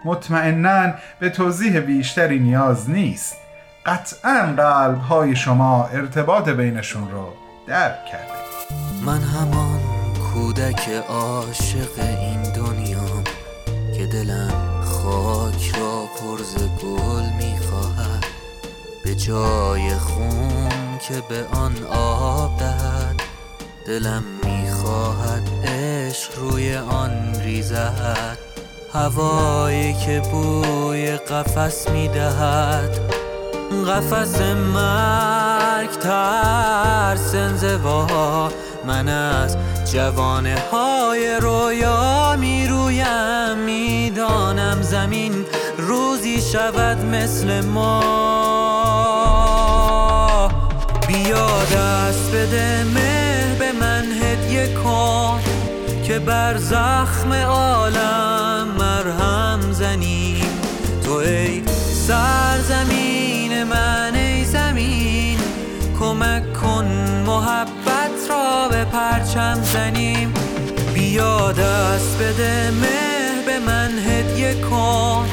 مطمئنا 0.05 0.93
به 1.19 1.29
توضیح 1.29 1.79
بیشتری 1.79 2.39
نیاز 2.39 2.89
نیست. 2.89 3.35
قطعا 3.85 4.53
قلب 4.57 4.97
های 4.97 5.35
شما 5.35 5.85
ارتباط 5.85 6.49
بینشون 6.49 7.11
رو 7.11 7.33
درک 7.67 8.05
کرده. 8.05 8.33
من 9.05 9.21
همان 9.21 9.79
کودک 10.33 10.89
عاشق 11.09 11.99
این 11.99 12.43
دنیا 12.43 13.23
که 13.97 14.05
دلم 14.05 14.76
خاک 15.07 15.75
را 15.79 16.03
پرز 16.19 16.55
گل 16.55 17.23
می‌خواهد 17.37 18.25
به 19.03 19.15
جای 19.15 19.93
خون 19.93 20.97
که 21.07 21.23
به 21.29 21.45
آن 21.57 21.83
آب 21.93 22.59
دهد. 22.59 23.21
دلم 23.85 24.23
می‌خواهد 24.43 25.49
عشق 25.63 26.39
روی 26.39 26.75
آن 26.75 27.35
ریزد. 27.43 28.37
هوایی 28.93 29.93
که 29.93 30.19
بوی 30.31 31.17
قفس 31.17 31.89
می‌دهد 31.89 32.99
قفس 33.87 34.41
مرگ 34.73 35.89
ترس 35.89 37.35
انزوا 37.35 38.49
من 38.87 39.07
از 39.07 39.57
جوانه 39.93 40.55
های 40.71 41.37
رویا 41.41 42.35
می‌رویم 42.39 43.57
می‌دانم 43.65 44.81
زمین 44.81 45.45
روزی 45.77 46.41
شود 46.41 46.97
مثل 47.05 47.61
ما. 47.65 48.01
بیا 51.07 51.47
دست 51.75 52.31
بده 52.31 52.83
مه 52.83 53.55
به 53.59 53.71
من 53.71 54.05
هدیه 54.21 54.73
کن 54.83 55.39
که 56.03 56.19
بر 56.19 56.57
زخم 56.57 57.33
عالم 57.33 58.67
مرهم 58.79 59.71
زنیم 59.71 60.61
تو 61.05 61.11
ای 61.13 61.63
سرزمین 62.07 63.36
پرچم 69.27 69.63
زنیم؟ 69.63 70.33
بیا 70.93 71.51
دست 71.51 72.17
بده 72.17 72.71
مه 72.71 73.45
به 73.45 73.59
من 73.59 73.89
هدیه 73.99 74.53
کن 74.61 75.25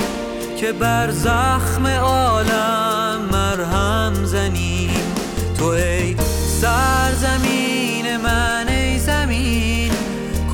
که 0.57 0.73
بر 0.73 1.11
زخم 1.11 1.87
عالم 1.87 3.21
مرهم 3.33 4.25
زنیم. 4.25 5.15
تو 5.59 5.65
ای 5.67 6.17
سرزمین 6.61 8.17
من 8.17 8.69
ای 8.69 8.99
زمین 8.99 9.93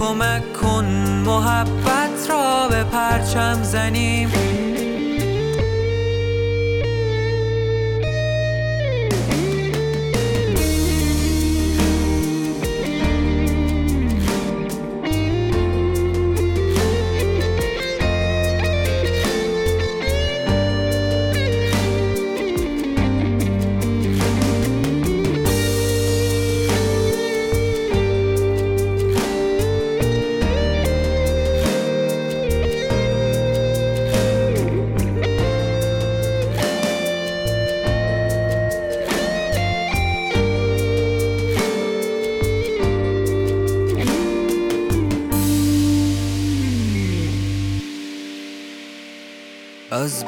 کمک 0.00 0.52
کن 0.52 0.84
محبت 1.26 2.30
را 2.30 2.68
به 2.68 2.84
پرچم 2.84 3.62
زنیم. 3.62 4.30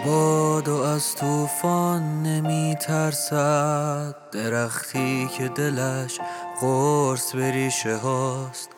از 0.02 0.08
باد 0.08 0.68
و 0.68 0.82
از 0.82 1.16
طوفان 1.16 2.22
نمی 2.22 2.76
ترسد 2.80 4.14
درختی 4.32 5.28
که 5.38 5.48
دلش 5.48 6.18
قرص 6.60 7.34
به 7.34 7.50
ریشه 7.50 7.96
هاست. 7.96 8.70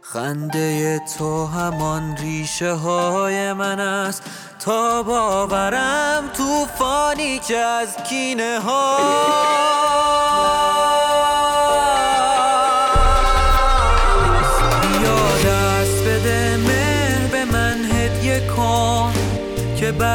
خنده 0.00 0.98
تو 1.18 1.46
همان 1.46 2.16
ریشه 2.16 2.72
های 2.72 3.52
من 3.52 3.80
است. 3.80 4.22
تا 4.60 5.02
باورم 5.02 6.30
طوفانی 6.32 7.38
که 7.38 7.58
از 7.58 7.96
کینه 7.96 8.58
ها 8.60 8.98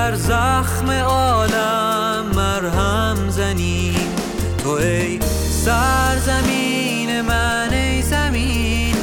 بر 0.07 0.15
زخم 0.15 0.89
عالم 0.89 2.25
مرهم 2.35 3.29
زنیم 3.29 4.15
تو 4.63 4.69
ای 4.69 5.19
سرزمین 5.65 7.21
من 7.21 7.69
ای 7.73 8.01
زمین 8.01 8.95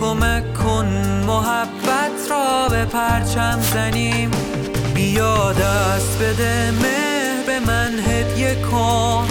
کمک 0.00 0.54
کن 0.54 0.86
محبت 1.26 2.30
را 2.30 2.68
به 2.68 2.84
پرچم 2.84 3.60
زنیم 3.74 4.30
بیا 4.94 5.52
دست 5.52 6.18
بده 6.22 6.70
مه 6.70 7.44
به 7.46 7.60
من 7.66 7.98
هدیه 7.98 8.54
کن 8.70 9.28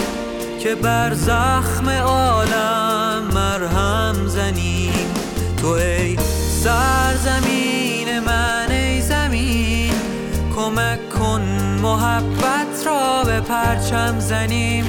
که 0.60 0.76
بر 0.76 1.14
زخم 1.14 1.90
عالم 1.90 3.24
مرهم 3.34 4.28
زنیم 4.28 5.14
تو 5.58 5.68
ای 5.68 6.18
سرزمین 6.64 7.99
کمک 10.70 11.10
کن 11.10 11.42
محبت 11.82 12.88
را 12.88 13.24
به 13.24 13.42
پرچم 13.42 14.20
زنیم. 14.20 14.86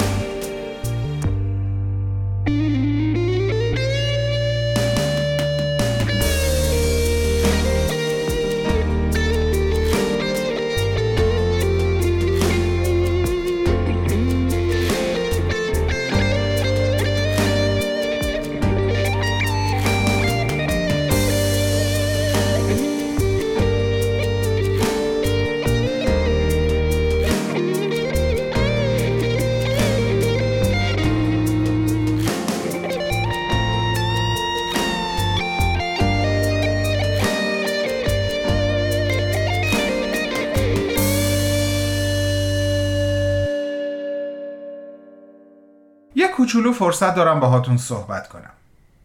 کوچولو 46.41 46.73
فرصت 46.73 47.15
دارم 47.15 47.39
باهاتون 47.39 47.77
صحبت 47.77 48.29
کنم. 48.29 48.51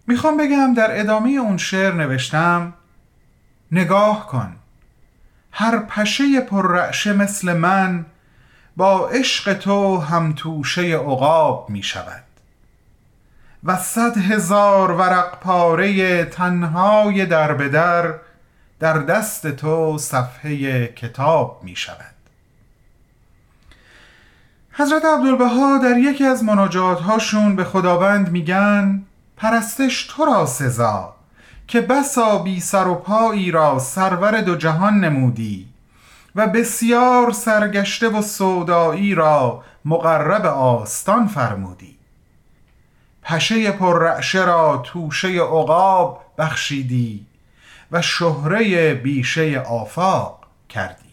می‌خوام 0.07 0.37
بگم 0.37 0.75
در 0.75 1.01
ادامه 1.01 1.31
اون 1.31 1.57
شعر 1.57 1.92
نوشتم 1.92 2.75
نگاه 3.72 4.27
کن 4.27 4.57
هر 5.53 5.79
پشه 5.79 6.40
پررعشه 6.40 7.12
مثل 7.12 7.53
من 7.53 8.07
با 8.77 9.09
عشق 9.09 9.55
تو 9.55 9.99
هم 9.99 10.33
توشه 10.33 10.96
عقاب 10.96 11.70
می 11.70 11.83
شود 11.83 12.25
و 13.64 13.77
صد 13.77 14.16
هزار 14.16 14.90
ورق 14.90 15.40
پاره 15.40 16.25
تنهای 16.25 17.27
در 17.27 17.55
به 17.55 17.68
در 17.68 18.14
در 18.81 18.99
دست 18.99 19.46
تو 19.46 19.99
صفحه 19.99 20.87
کتاب 20.87 21.61
می 21.64 21.77
شود 21.77 22.15
حضرت 24.79 25.05
عبدالبها 25.05 25.79
در 25.79 25.99
یکی 25.99 26.25
از 26.25 26.45
مناجات 26.45 27.01
هاشون 27.01 27.57
به 27.57 27.65
خداوند 27.65 28.31
میگن 28.31 29.03
پرستش 29.37 30.07
تو 30.07 30.25
را 30.25 30.47
سزا 30.47 31.15
که 31.67 31.81
بسا 31.81 32.39
بی 32.39 32.61
سر 32.61 32.89
و 32.89 32.95
پایی 32.95 33.51
را 33.51 33.79
سرور 33.79 34.41
دو 34.41 34.57
جهان 34.57 35.01
نمودی 35.01 35.69
و 36.35 36.47
بسیار 36.47 37.33
سرگشته 37.33 38.09
و 38.09 38.23
سودایی 38.23 39.15
را 39.15 39.65
مقرب 39.85 40.47
آستان 40.47 41.27
فرمودی. 41.27 41.99
پشه 43.23 43.71
پررعشه 43.71 44.45
را 44.45 44.77
توشه 44.77 45.29
عقاب 45.29 46.23
بخشیدی 46.39 47.27
و 47.93 48.03
شهره 48.03 48.95
بیشه 48.95 49.61
آفاق 49.61 50.47
کردی. 50.69 51.11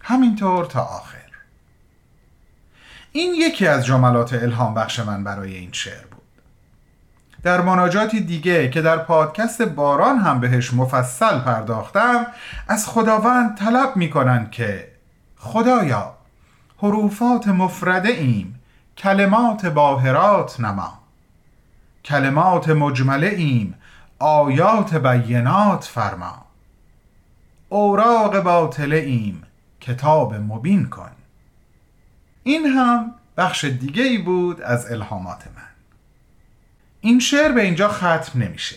همینطور 0.00 0.64
تا 0.64 0.82
آخر. 0.82 1.13
این 3.16 3.34
یکی 3.34 3.66
از 3.66 3.86
جملات 3.86 4.32
الهام 4.32 4.74
بخش 4.74 5.00
من 5.00 5.24
برای 5.24 5.54
این 5.54 5.72
شعر 5.72 6.04
بود. 6.10 6.22
در 7.42 7.60
مناجاتی 7.60 8.20
دیگه 8.20 8.70
که 8.70 8.82
در 8.82 8.96
پادکست 8.96 9.62
باران 9.62 10.18
هم 10.18 10.40
بهش 10.40 10.74
مفصل 10.74 11.38
پرداختم 11.38 12.26
از 12.68 12.88
خداوند 12.88 13.56
طلب 13.56 13.96
می‌کنن 13.96 14.50
که 14.50 14.88
خدایا 15.38 16.14
حروفات 16.78 17.48
مفرده 17.48 18.08
ایم 18.08 18.60
کلمات 18.96 19.66
باهرات 19.66 20.60
نما. 20.60 20.98
کلمات 22.04 22.68
مجمله 22.68 23.26
ایم 23.26 23.74
آیات 24.18 24.94
بینات 24.94 25.84
فرما. 25.84 26.46
اوراق 27.68 28.40
باطله 28.40 28.96
ایم 28.96 29.42
کتاب 29.80 30.34
مبین 30.34 30.88
کن. 30.88 31.13
این 32.44 32.66
هم 32.66 33.14
بخش 33.36 33.64
دیگه 33.64 34.02
ای 34.02 34.18
بود 34.18 34.62
از 34.62 34.92
الهامات 34.92 35.42
من. 35.56 35.62
این 37.00 37.18
شعر 37.18 37.52
به 37.52 37.62
اینجا 37.62 37.88
ختم 37.88 38.32
نمیشه. 38.34 38.76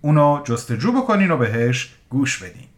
اونو 0.00 0.42
جستجو 0.44 0.92
بکنین 0.92 1.30
و 1.30 1.36
بهش 1.36 1.94
گوش 2.10 2.42
بدین. 2.42 2.68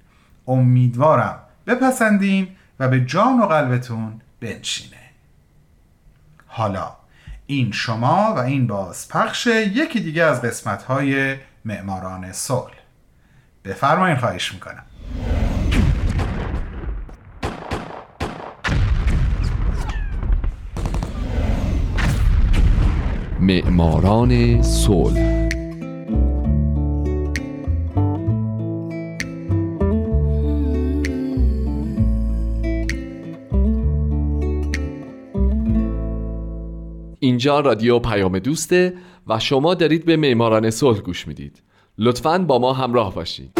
امیدوارم 0.46 1.38
بپسندین 1.66 2.48
و 2.80 2.88
به 2.88 3.04
جان 3.04 3.40
و 3.40 3.46
قلبتون 3.46 4.20
بنشینه. 4.40 4.96
حالا 6.46 6.96
این 7.46 7.72
شما 7.72 8.34
و 8.36 8.38
این 8.38 8.66
بازپخش 8.66 9.46
یکی 9.46 10.00
دیگه 10.00 10.24
از 10.24 10.42
قسمت 10.42 10.82
های 10.82 11.36
معماران 11.64 12.32
صلح. 12.32 12.74
بفرمایین 13.64 14.16
خواهش 14.16 14.52
می‌کنم. 14.52 14.84
معماران 23.40 24.62
صلح 24.62 25.45
اینجا 37.26 37.60
رادیو 37.60 37.98
پیام 37.98 38.38
دوسته 38.38 38.94
و 39.26 39.38
شما 39.38 39.74
دارید 39.74 40.04
به 40.04 40.16
معماران 40.16 40.70
صلح 40.70 40.98
گوش 40.98 41.28
می‌دید. 41.28 41.62
لطفاً 41.98 42.38
با 42.38 42.58
ما 42.58 42.72
همراه 42.72 43.14
باشید. 43.14 43.58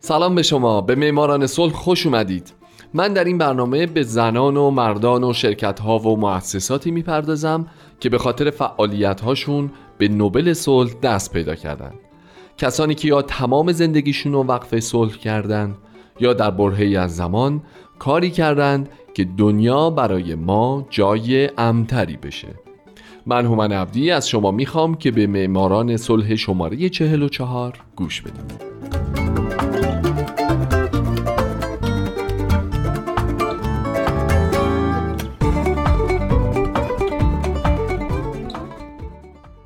سلام 0.00 0.34
به 0.34 0.42
شما. 0.42 0.80
به 0.80 0.94
معماران 0.94 1.46
صلح 1.46 1.72
خوش 1.72 2.06
اومدید. 2.06 2.52
من 2.94 3.12
در 3.12 3.24
این 3.24 3.38
برنامه 3.38 3.86
به 3.86 4.02
زنان 4.02 4.56
و 4.56 4.70
مردان 4.70 5.24
و 5.24 5.32
شرکت 5.32 5.80
ها 5.80 5.98
و 5.98 6.16
مؤسساتی 6.16 6.90
می‌پردازم 6.90 7.66
که 8.00 8.08
به 8.08 8.18
خاطر 8.18 8.50
فعالیت 8.50 9.20
هاشون 9.20 9.70
به 9.98 10.08
نوبل 10.08 10.52
صلح 10.52 10.92
دست 11.02 11.32
پیدا 11.32 11.54
کردند. 11.54 11.94
کسانی 12.58 12.94
که 12.94 13.08
یا 13.08 13.22
تمام 13.22 13.72
زندگیشون 13.72 14.32
رو 14.32 14.42
وقف 14.42 14.78
صلح 14.78 15.12
کردند 15.12 15.76
یا 16.20 16.32
در 16.32 16.50
برهی 16.50 16.96
از 16.96 17.16
زمان 17.16 17.62
کاری 17.98 18.30
کردند 18.30 18.88
که 19.14 19.24
دنیا 19.24 19.90
برای 19.90 20.34
ما 20.34 20.86
جای 20.90 21.50
امتری 21.58 22.16
بشه. 22.16 22.48
من 23.26 23.46
هومن 23.46 23.72
عبدی 23.72 24.10
از 24.10 24.28
شما 24.28 24.50
می‌خوام 24.50 24.94
که 24.94 25.10
به 25.10 25.26
معماران 25.26 25.96
صلح 25.96 26.34
شماره 26.34 26.88
44 26.88 27.72
گوش 27.96 28.22
بدید. 28.22 28.74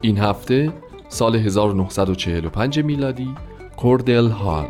این 0.00 0.18
هفته 0.18 0.72
سال 1.08 1.36
1945 1.36 2.78
میلادی 2.78 3.34
کوردل 3.76 4.28
هال. 4.28 4.66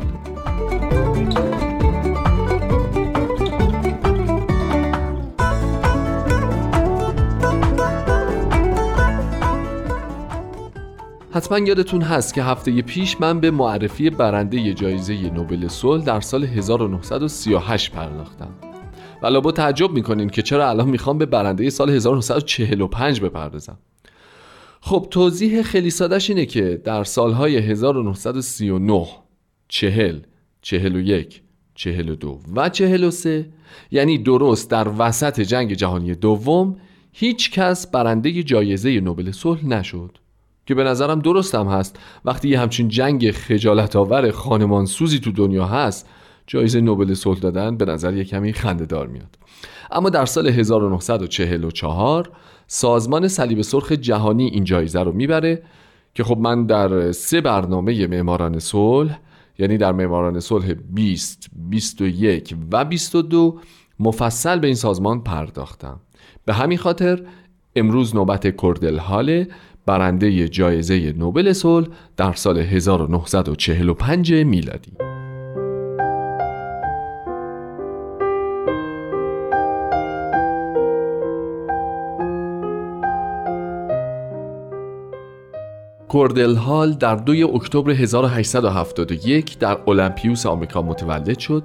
حتما 11.31 11.59
یادتون 11.59 12.01
هست 12.01 12.33
که 12.33 12.43
هفته 12.43 12.81
پیش 12.81 13.21
من 13.21 13.39
به 13.39 13.51
معرفی 13.51 14.09
برنده 14.09 14.73
جایزه 14.73 15.29
نوبل 15.29 15.67
صلح 15.67 16.03
در 16.03 16.19
سال 16.19 16.43
1938 16.43 17.91
پرداختم. 17.91 18.51
و 19.21 19.41
با 19.41 19.51
تعجب 19.51 19.91
می‌کنین 19.91 20.29
که 20.29 20.41
چرا 20.41 20.69
الان 20.69 20.89
می‌خوام 20.89 21.17
به 21.17 21.25
برنده 21.25 21.69
سال 21.69 21.89
1945 21.89 23.21
بپردازم. 23.21 23.77
خب 24.89 25.07
توضیح 25.11 25.61
خیلی 25.61 25.89
سادش 25.89 26.29
اینه 26.29 26.45
که 26.45 26.81
در 26.83 27.03
سالهای 27.03 27.57
1939 27.57 29.07
چهل، 29.67 30.19
چهل 30.61 30.95
و 30.95 30.99
یک، 30.99 31.41
چهل 31.75 32.09
و 32.09 32.15
دو 32.15 32.39
و 32.55 32.69
چهل 32.69 33.03
و 33.03 33.11
سه 33.11 33.49
یعنی 33.91 34.17
درست 34.17 34.71
در 34.71 34.87
وسط 34.97 35.39
جنگ 35.39 35.73
جهانی 35.73 36.15
دوم 36.15 36.75
هیچ 37.11 37.51
کس 37.51 37.87
برنده 37.87 38.43
جایزه 38.43 38.99
نوبل 38.99 39.31
صلح 39.31 39.65
نشد 39.65 40.17
که 40.65 40.75
به 40.75 40.83
نظرم 40.83 41.19
درستم 41.19 41.67
هست. 41.67 41.99
وقتی 42.25 42.49
یه 42.49 42.59
همچین 42.59 42.87
جنگ 42.87 43.31
خجالت 43.31 43.95
آور 43.95 44.31
خانمان 44.31 44.85
سوزی 44.85 45.19
تو 45.19 45.31
دنیا 45.31 45.65
هست 45.65 46.09
جایزه 46.47 46.81
نوبل 46.81 47.13
صلح 47.13 47.39
دادن 47.39 47.77
به 47.77 47.85
نظر 47.85 48.13
یه 48.13 48.23
کمی 48.23 48.53
خنده 48.53 48.85
دار 48.85 49.07
میاد. 49.07 49.37
اما 49.91 50.09
در 50.09 50.25
سال 50.25 50.47
1944 50.47 52.31
سازمان 52.71 53.27
صلیب 53.27 53.61
سرخ 53.61 53.91
جهانی 53.91 54.45
این 54.45 54.63
جایزه 54.63 54.99
رو 54.99 55.11
می‌بره 55.11 55.63
که 56.13 56.23
خب 56.23 56.37
من 56.37 56.65
در 56.65 57.11
سه 57.11 57.41
برنامه 57.41 58.07
معماران 58.07 58.59
صلح 58.59 59.19
یعنی 59.59 59.77
در 59.77 59.91
معماران 59.91 60.39
صلح 60.39 60.73
20, 60.73 61.47
21 61.69 62.55
و 62.71 62.85
22 62.85 63.59
مفصل 63.99 64.59
به 64.59 64.67
این 64.67 64.75
سازمان 64.75 65.23
پرداختم. 65.23 65.99
به 66.45 66.53
همین 66.53 66.77
خاطر 66.77 67.21
امروز 67.75 68.15
نوبت 68.15 68.55
کردل 68.61 68.97
هاله 68.97 69.47
برنده 69.85 70.47
جایزه 70.47 71.13
نوبل 71.17 71.53
صلح 71.53 71.87
در 72.17 72.33
سال 72.33 72.57
1945 72.57 74.33
میلادی. 74.33 75.18
کوردل 86.09 86.55
هال 86.55 86.93
در 86.93 87.15
2 87.15 87.47
اکتبر 87.53 87.91
1871 87.91 89.59
در 89.59 89.77
المپیوس 89.87 90.45
آمریکا 90.45 90.81
متولد 90.81 91.39
شد 91.39 91.63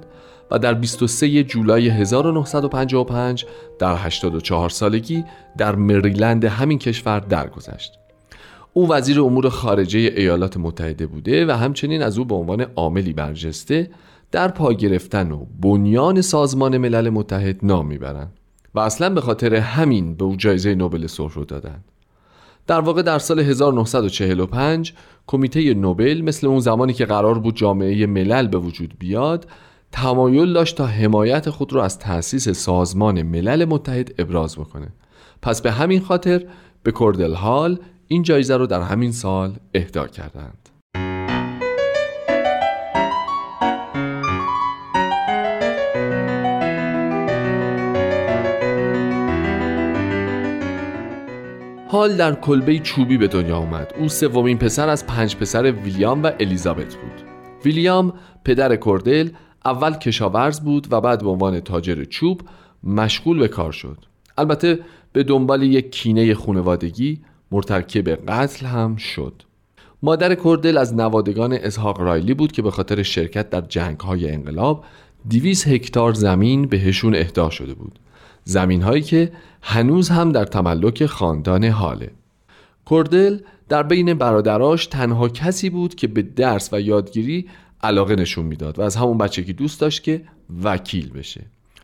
و 0.51 0.59
در 0.59 0.73
23 0.73 1.43
جولای 1.43 1.89
1955 1.89 3.45
در 3.79 3.95
84 3.95 4.69
سالگی 4.69 5.23
در 5.57 5.75
مریلند 5.75 6.45
همین 6.45 6.79
کشور 6.79 7.19
درگذشت. 7.19 7.93
او 8.73 8.91
وزیر 8.91 9.21
امور 9.21 9.49
خارجه 9.49 9.99
ایالات 9.99 10.57
متحده 10.57 11.07
بوده 11.07 11.45
و 11.45 11.51
همچنین 11.51 12.01
از 12.01 12.17
او 12.17 12.25
به 12.25 12.35
عنوان 12.35 12.61
عاملی 12.61 13.13
برجسته 13.13 13.89
در 14.31 14.47
پا 14.47 14.73
گرفتن 14.73 15.31
و 15.31 15.45
بنیان 15.61 16.21
سازمان 16.21 16.77
ملل 16.77 17.09
متحد 17.09 17.59
نام 17.63 17.87
می‌برند 17.87 18.31
و 18.75 18.79
اصلا 18.79 19.09
به 19.09 19.21
خاطر 19.21 19.55
همین 19.55 20.15
به 20.15 20.25
او 20.25 20.35
جایزه 20.35 20.75
نوبل 20.75 21.07
صلح 21.07 21.33
رو 21.33 21.45
دادند. 21.45 21.83
در 22.67 22.79
واقع 22.79 23.01
در 23.01 23.19
سال 23.19 23.39
1945 23.39 24.93
کمیته 25.27 25.73
نوبل 25.73 26.21
مثل 26.21 26.47
اون 26.47 26.59
زمانی 26.59 26.93
که 26.93 27.05
قرار 27.05 27.39
بود 27.39 27.55
جامعه 27.55 28.05
ملل 28.05 28.47
به 28.47 28.57
وجود 28.57 28.93
بیاد 28.99 29.47
تمایل 29.91 30.53
داشت 30.53 30.77
تا 30.77 30.85
حمایت 30.85 31.49
خود 31.49 31.73
را 31.73 31.83
از 31.83 31.99
تأسیس 31.99 32.49
سازمان 32.49 33.21
ملل 33.21 33.65
متحد 33.65 34.13
ابراز 34.17 34.55
بکنه. 34.55 34.87
پس 35.41 35.61
به 35.61 35.71
همین 35.71 35.99
خاطر 35.99 36.45
به 36.83 36.93
کردل 36.99 37.33
هال 37.33 37.79
این 38.07 38.23
جایزه 38.23 38.57
رو 38.57 38.67
در 38.67 38.81
همین 38.81 39.11
سال 39.11 39.55
اهدا 39.73 40.07
کردند. 40.07 40.69
حال 51.95 52.17
در 52.17 52.35
کلبه 52.35 52.79
چوبی 52.79 53.17
به 53.17 53.27
دنیا 53.27 53.57
اومد 53.57 53.93
او 53.99 54.09
سومین 54.09 54.57
پسر 54.57 54.89
از 54.89 55.07
پنج 55.07 55.35
پسر 55.35 55.71
ویلیام 55.71 56.23
و 56.23 56.31
الیزابت 56.39 56.95
بود. 56.95 57.21
ویلیام 57.65 58.13
پدر 58.45 58.75
کردل 58.75 59.29
اول 59.65 59.93
کشاورز 59.93 60.59
بود 60.59 60.87
و 60.91 61.01
بعد 61.01 61.23
به 61.23 61.29
عنوان 61.29 61.59
تاجر 61.59 62.03
چوب 62.03 62.41
مشغول 62.83 63.39
به 63.39 63.47
کار 63.47 63.71
شد. 63.71 63.97
البته 64.37 64.79
به 65.13 65.23
دنبال 65.23 65.63
یک 65.63 65.91
کینه 65.91 66.33
خونوادگی 66.33 67.21
مرتکب 67.51 68.09
قتل 68.09 68.65
هم 68.65 68.95
شد. 68.95 69.41
مادر 70.03 70.35
کردل 70.35 70.77
از 70.77 70.93
نوادگان 70.93 71.53
اسحاق 71.53 72.01
رایلی 72.01 72.33
بود 72.33 72.51
که 72.51 72.61
به 72.61 72.71
خاطر 72.71 73.03
شرکت 73.03 73.49
در 73.49 73.61
جنگ 73.61 73.99
های 73.99 74.31
انقلاب 74.31 74.83
200 75.29 75.67
هکتار 75.67 76.13
زمین 76.13 76.67
بهشون 76.67 77.15
اهدا 77.15 77.49
شده 77.49 77.73
بود. 77.73 77.99
زمین 78.47 78.81
هایی 78.81 79.01
که 79.01 79.31
هنوز 79.61 80.09
هم 80.09 80.31
در 80.31 80.45
تملک 80.45 81.05
خاندان 81.05 81.63
حاله. 81.63 82.11
کردل 82.89 83.39
در 83.69 83.83
بین 83.83 84.13
برادراش 84.13 84.87
تنها 84.87 85.29
کسی 85.29 85.69
بود 85.69 85.95
که 85.95 86.07
به 86.07 86.21
درس 86.21 86.73
و 86.73 86.81
یادگیری 86.81 87.49
علاقه 87.83 88.15
نشون 88.15 88.45
می‌داد 88.45 88.79
و 88.79 88.81
از 88.81 88.95
همون 88.95 89.17
بچگی 89.17 89.53
دوست 89.53 89.81
داشت 89.81 90.03
که 90.03 90.21
وکیل 90.63 91.09
بشه. 91.09 91.41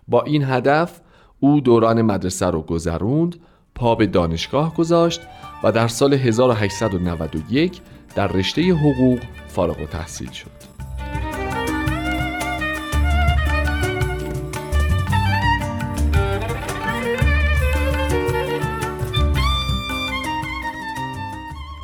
با 0.07 0.21
این 0.21 0.43
هدف 0.43 1.01
او 1.39 1.61
دوران 1.61 2.01
مدرسه 2.01 2.45
رو 2.45 2.61
گذروند 2.61 3.35
پا 3.75 3.95
به 3.95 4.05
دانشگاه 4.05 4.75
گذاشت 4.75 5.21
و 5.63 5.71
در 5.71 5.87
سال 5.87 6.13
1891 6.13 7.81
در 8.15 8.27
رشته 8.27 8.61
حقوق 8.73 9.19
فارغ 9.47 9.81
و 9.81 9.85
تحصیل 9.85 10.31
شد. 10.31 10.60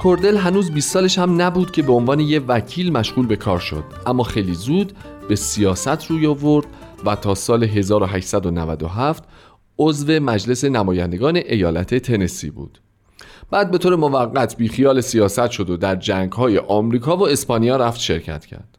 کردل 0.07 0.37
هنوز 0.37 0.71
20 0.71 0.93
سالش 0.93 1.19
هم 1.19 1.41
نبود 1.41 1.71
که 1.71 1.81
به 1.81 1.93
عنوان 1.93 2.19
یه 2.19 2.39
وکیل 2.39 2.91
مشغول 2.91 3.27
به 3.27 3.35
کار 3.35 3.59
شد. 3.59 3.83
اما 4.05 4.23
خیلی 4.23 4.53
زود 4.53 4.93
به 5.29 5.35
سیاست 5.35 6.05
روی 6.05 6.27
آورد 6.27 6.65
و 7.05 7.15
تا 7.15 7.35
سال 7.35 7.63
1897 7.63 9.23
عضو 9.79 10.19
مجلس 10.19 10.63
نمایندگان 10.63 11.35
ایالت 11.35 11.95
تنسی 11.95 12.49
بود. 12.49 12.79
بعد 13.51 13.71
به 13.71 13.77
طور 13.77 13.95
موقت 13.95 14.57
بیخیال 14.57 15.01
سیاست 15.01 15.51
شد 15.51 15.69
و 15.69 15.77
در 15.77 15.95
جنگ 15.95 16.31
های 16.31 16.57
آمریکا 16.57 17.17
و 17.17 17.27
اسپانیا 17.27 17.77
رفت 17.77 17.99
شرکت 17.99 18.45
کرد. 18.45 18.77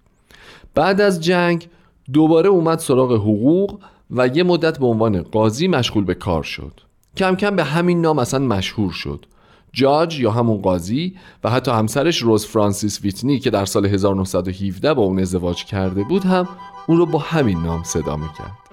بعد 0.75 1.01
از 1.01 1.21
جنگ 1.21 1.69
دوباره 2.13 2.49
اومد 2.49 2.79
سراغ 2.79 3.13
حقوق 3.13 3.81
و 4.11 4.27
یه 4.27 4.43
مدت 4.43 4.79
به 4.79 4.87
عنوان 4.87 5.23
قاضی 5.23 5.69
مشغول 5.69 6.05
به 6.05 6.15
کار 6.15 6.43
شد. 6.43 6.81
کم 7.17 7.37
کم 7.37 7.57
به 7.57 7.65
همین 7.65 8.01
نام 8.01 8.19
اصلا 8.19 8.41
مشهور 8.41 8.93
شد. 8.93 9.27
جاج 9.73 10.21
یا 10.21 10.31
همون 10.31 10.63
قاضی 10.63 11.15
و 11.45 11.51
حتی 11.51 11.71
همسرش 11.71 12.19
روز 12.19 12.47
فرانسیس 12.47 13.01
ویتنی 13.03 13.39
که 13.39 13.51
در 13.51 13.65
سال 13.65 13.87
1917 13.87 14.95
با 14.95 15.03
اون 15.03 15.21
ازدواج 15.21 15.65
کرده 15.65 16.05
بود 16.05 16.25
هم 16.25 16.49
اون 16.87 16.99
رو 16.99 17.07
با 17.07 17.19
همین 17.19 17.63
نام 17.63 17.83
صدا 17.83 18.17
می‌کرد. 18.17 18.69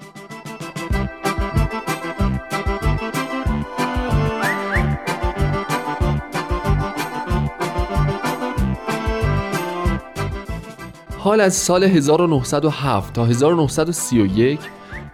حال 11.25 11.41
از 11.41 11.53
سال 11.53 11.83
1907 11.83 13.13
تا 13.13 13.25
1931 13.25 14.59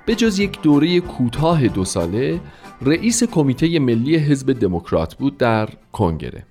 به 0.05 0.15
جز 0.15 0.39
یک 0.39 0.61
دوره 0.61 0.99
کوتاه 0.99 1.67
دو 1.67 1.85
ساله 1.85 2.41
رئیس 2.85 3.23
کمیته 3.23 3.79
ملی 3.79 4.15
حزب 4.15 4.59
دموکرات 4.59 5.15
بود 5.15 5.37
در 5.37 5.69
کنگره 5.91 6.45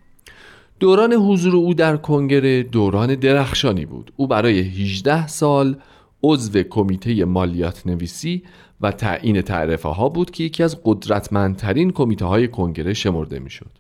دوران 0.81 1.13
حضور 1.13 1.57
او 1.57 1.75
در 1.75 1.97
کنگره 1.97 2.63
دوران 2.63 3.15
درخشانی 3.15 3.87
بود 3.87 4.13
او 4.17 4.27
برای 4.27 4.61
18 4.61 5.27
سال 5.27 5.77
عضو 6.23 6.63
کمیته 6.63 7.25
مالیات 7.25 7.87
نویسی 7.87 8.43
و 8.81 8.93
تعیین 8.93 9.43
تعرفه 9.43 9.89
ها 9.89 10.09
بود 10.09 10.31
که 10.31 10.45
یکی 10.45 10.63
از 10.63 10.79
قدرتمندترین 10.85 11.91
کمیته 11.91 12.25
های 12.25 12.49
کنگره 12.49 12.95
شمرده 12.95 13.39
می‌شد. 13.39 13.71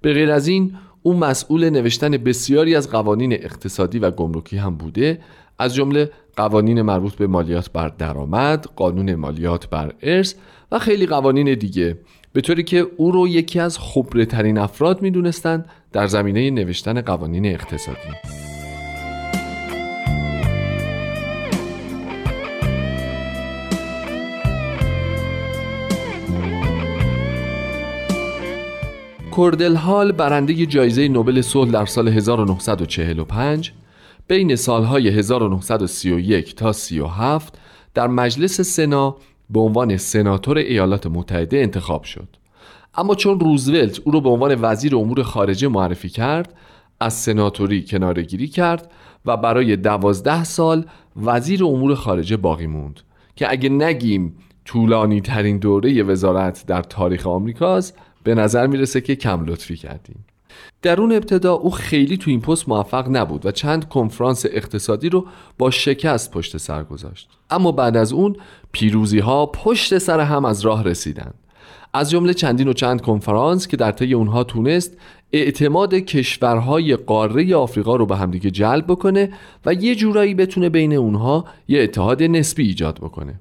به 0.00 0.12
غیر 0.12 0.30
از 0.30 0.48
این 0.48 0.76
او 1.02 1.16
مسئول 1.16 1.70
نوشتن 1.70 2.10
بسیاری 2.10 2.76
از 2.76 2.90
قوانین 2.90 3.32
اقتصادی 3.32 3.98
و 3.98 4.10
گمرکی 4.10 4.56
هم 4.56 4.76
بوده 4.76 5.20
از 5.58 5.74
جمله 5.74 6.10
قوانین 6.36 6.82
مربوط 6.82 7.14
به 7.14 7.26
مالیات 7.26 7.72
بر 7.72 7.88
درآمد، 7.88 8.66
قانون 8.76 9.14
مالیات 9.14 9.70
بر 9.70 9.92
ارث 10.02 10.34
و 10.72 10.78
خیلی 10.78 11.06
قوانین 11.06 11.54
دیگه. 11.54 11.98
به 12.32 12.40
طوری 12.40 12.62
که 12.62 12.86
او 12.96 13.10
رو 13.10 13.28
یکی 13.28 13.60
از 13.60 13.78
خبره 13.78 14.26
ترین 14.26 14.58
افراد 14.58 15.02
می 15.02 15.10
دونستند 15.10 15.68
در 15.92 16.06
زمینه 16.06 16.50
نوشتن 16.50 17.00
قوانین 17.00 17.46
اقتصادی. 17.46 18.08
کردل 29.36 29.74
هال 29.74 30.12
برنده 30.12 30.66
جایزه 30.66 31.08
نوبل 31.08 31.40
صلح 31.40 31.70
در 31.70 31.86
سال 31.86 32.08
1945 32.08 33.72
بین 34.28 34.56
سالهای 34.56 35.08
1931 35.08 36.54
تا 36.54 36.72
37 36.72 37.58
در 37.94 38.06
مجلس 38.06 38.60
سنا 38.60 39.16
به 39.50 39.60
عنوان 39.60 39.96
سناتور 39.96 40.58
ایالات 40.58 41.06
متحده 41.06 41.58
انتخاب 41.58 42.04
شد. 42.04 42.28
اما 42.94 43.14
چون 43.14 43.40
روزولت 43.40 44.00
او 44.04 44.12
را 44.12 44.20
به 44.20 44.28
عنوان 44.28 44.58
وزیر 44.60 44.96
امور 44.96 45.22
خارجه 45.22 45.68
معرفی 45.68 46.08
کرد 46.08 46.54
از 47.00 47.14
سناتوری 47.14 47.84
کنارگیری 47.84 48.48
کرد 48.48 48.90
و 49.26 49.36
برای 49.36 49.76
دوازده 49.76 50.44
سال 50.44 50.84
وزیر 51.16 51.64
امور 51.64 51.94
خارجه 51.94 52.36
باقی 52.36 52.66
موند. 52.66 53.00
که 53.36 53.50
اگه 53.50 53.68
نگیم 53.68 54.36
طولانی 54.64 55.20
ترین 55.20 55.58
دوره 55.58 56.02
وزارت 56.02 56.64
در 56.66 56.82
تاریخ 56.82 57.26
آمریکاست 57.26 57.98
به 58.22 58.34
نظر 58.34 58.66
می‌رسه 58.66 59.00
که 59.00 59.16
کم 59.16 59.44
لطفی 59.44 59.76
کردیم. 59.76 60.24
در 60.82 61.00
اون 61.00 61.12
ابتدا 61.12 61.52
او 61.52 61.70
خیلی 61.70 62.16
تو 62.16 62.30
این 62.30 62.40
پست 62.40 62.68
موفق 62.68 63.08
نبود 63.08 63.46
و 63.46 63.50
چند 63.50 63.88
کنفرانس 63.88 64.46
اقتصادی 64.46 65.08
رو 65.08 65.26
با 65.58 65.70
شکست 65.70 66.30
پشت 66.30 66.56
سر 66.56 66.84
گذاشت. 66.84 67.28
اما 67.50 67.72
بعد 67.72 67.96
از 67.96 68.12
اون 68.12 68.36
پیروزی 68.72 69.18
ها 69.18 69.46
پشت 69.46 69.98
سر 69.98 70.20
هم 70.20 70.44
از 70.44 70.60
راه 70.60 70.84
رسیدند 70.84 71.34
از 71.94 72.10
جمله 72.10 72.34
چندین 72.34 72.68
و 72.68 72.72
چند 72.72 73.00
کنفرانس 73.00 73.68
که 73.68 73.76
در 73.76 73.92
طی 73.92 74.14
اونها 74.14 74.44
تونست 74.44 74.96
اعتماد 75.32 75.94
کشورهای 75.94 76.96
قاره 76.96 77.56
آفریقا 77.56 77.96
رو 77.96 78.06
به 78.06 78.16
همدیگه 78.16 78.50
جلب 78.50 78.84
بکنه 78.86 79.32
و 79.66 79.74
یه 79.74 79.94
جورایی 79.94 80.34
بتونه 80.34 80.68
بین 80.68 80.92
اونها 80.92 81.44
یه 81.68 81.82
اتحاد 81.82 82.22
نسبی 82.22 82.66
ایجاد 82.66 82.98
بکنه. 82.98 83.40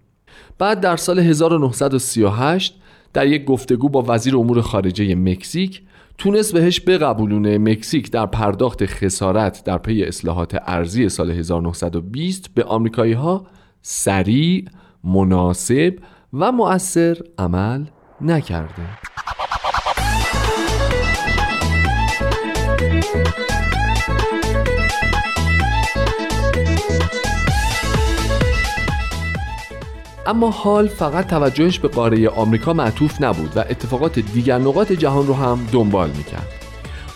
بعد 0.57 0.79
در 0.79 0.97
سال 0.97 1.19
1938 1.19 2.81
در 3.15 3.28
یک 3.28 3.45
گفتگو 3.45 3.89
با 3.89 4.06
وزیر 4.08 4.38
امور 4.38 4.62
خارجه 4.62 5.15
مکزیک 5.15 5.82
تونست 6.17 6.54
بهش 6.54 6.82
بقبولونه 6.88 7.58
مکزیک 7.58 8.12
در 8.12 8.25
پرداخت 8.25 8.86
خسارت 8.86 9.63
در 9.63 9.78
پی 9.78 10.04
اصلاحات 10.04 10.58
ارزی 10.67 11.10
سال 11.10 11.32
1920 11.32 12.54
به 12.54 12.63
آمریکایی 12.63 13.13
ها 13.13 13.47
سریع، 13.82 14.65
مناسب 15.04 15.95
و 16.34 16.51
مؤثر 16.51 17.17
عمل 17.38 17.86
نکرده. 18.21 18.84
اما 30.28 30.50
حال 30.50 30.88
فقط 30.88 31.28
توجهش 31.28 31.80
به 31.80 31.88
قاره 31.88 32.30
آمریکا 32.30 32.73
معطوف 32.73 33.21
نبود 33.21 33.58
و 33.58 33.60
اتفاقات 33.60 34.19
دیگر 34.19 34.58
نقاط 34.58 34.92
جهان 34.92 35.28
رو 35.28 35.34
هم 35.34 35.60
دنبال 35.71 36.10
می‌کرد. 36.10 36.48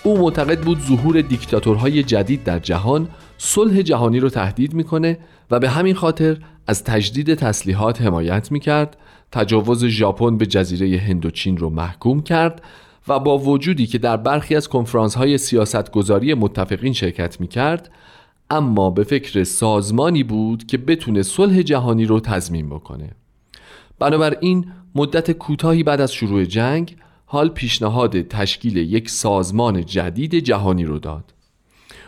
او 0.03 0.17
معتقد 0.17 0.61
بود 0.61 0.79
ظهور 0.79 1.21
دیکتاتورهای 1.21 2.03
جدید 2.03 2.43
در 2.43 2.59
جهان 2.59 3.09
صلح 3.37 3.81
جهانی 3.81 4.19
رو 4.19 4.29
تهدید 4.29 4.73
می‌کنه 4.73 5.17
و 5.51 5.59
به 5.59 5.69
همین 5.69 5.95
خاطر 5.95 6.37
از 6.67 6.83
تجدید 6.83 7.33
تسلیحات 7.33 8.01
حمایت 8.01 8.51
می‌کرد 8.51 8.97
تجاوز 9.31 9.85
ژاپن 9.85 10.37
به 10.37 10.45
جزیره 10.45 10.97
هندوچین 10.97 11.57
رو 11.57 11.69
محکوم 11.69 12.21
کرد 12.21 12.61
و 13.07 13.19
با 13.19 13.37
وجودی 13.37 13.87
که 13.87 13.97
در 13.97 14.17
برخی 14.17 14.55
از 14.55 14.67
کنفرانس 14.67 15.15
های 15.15 15.37
سیاستگذاری 15.37 16.33
متفقین 16.33 16.93
شرکت 16.93 17.41
می‌کرد 17.41 17.89
اما 18.49 18.89
به 18.89 19.03
فکر 19.03 19.43
سازمانی 19.43 20.23
بود 20.23 20.67
که 20.67 20.77
بتونه 20.77 21.23
صلح 21.23 21.61
جهانی 21.61 22.05
رو 22.05 22.19
تضمین 22.19 22.69
بکنه. 22.69 23.11
بنابراین 23.99 24.71
مدت 24.95 25.31
کوتاهی 25.31 25.83
بعد 25.83 26.01
از 26.01 26.13
شروع 26.13 26.45
جنگ 26.45 26.95
حال 27.25 27.49
پیشنهاد 27.49 28.21
تشکیل 28.21 28.77
یک 28.77 29.09
سازمان 29.09 29.85
جدید 29.85 30.35
جهانی 30.35 30.85
رو 30.85 30.99
داد. 30.99 31.33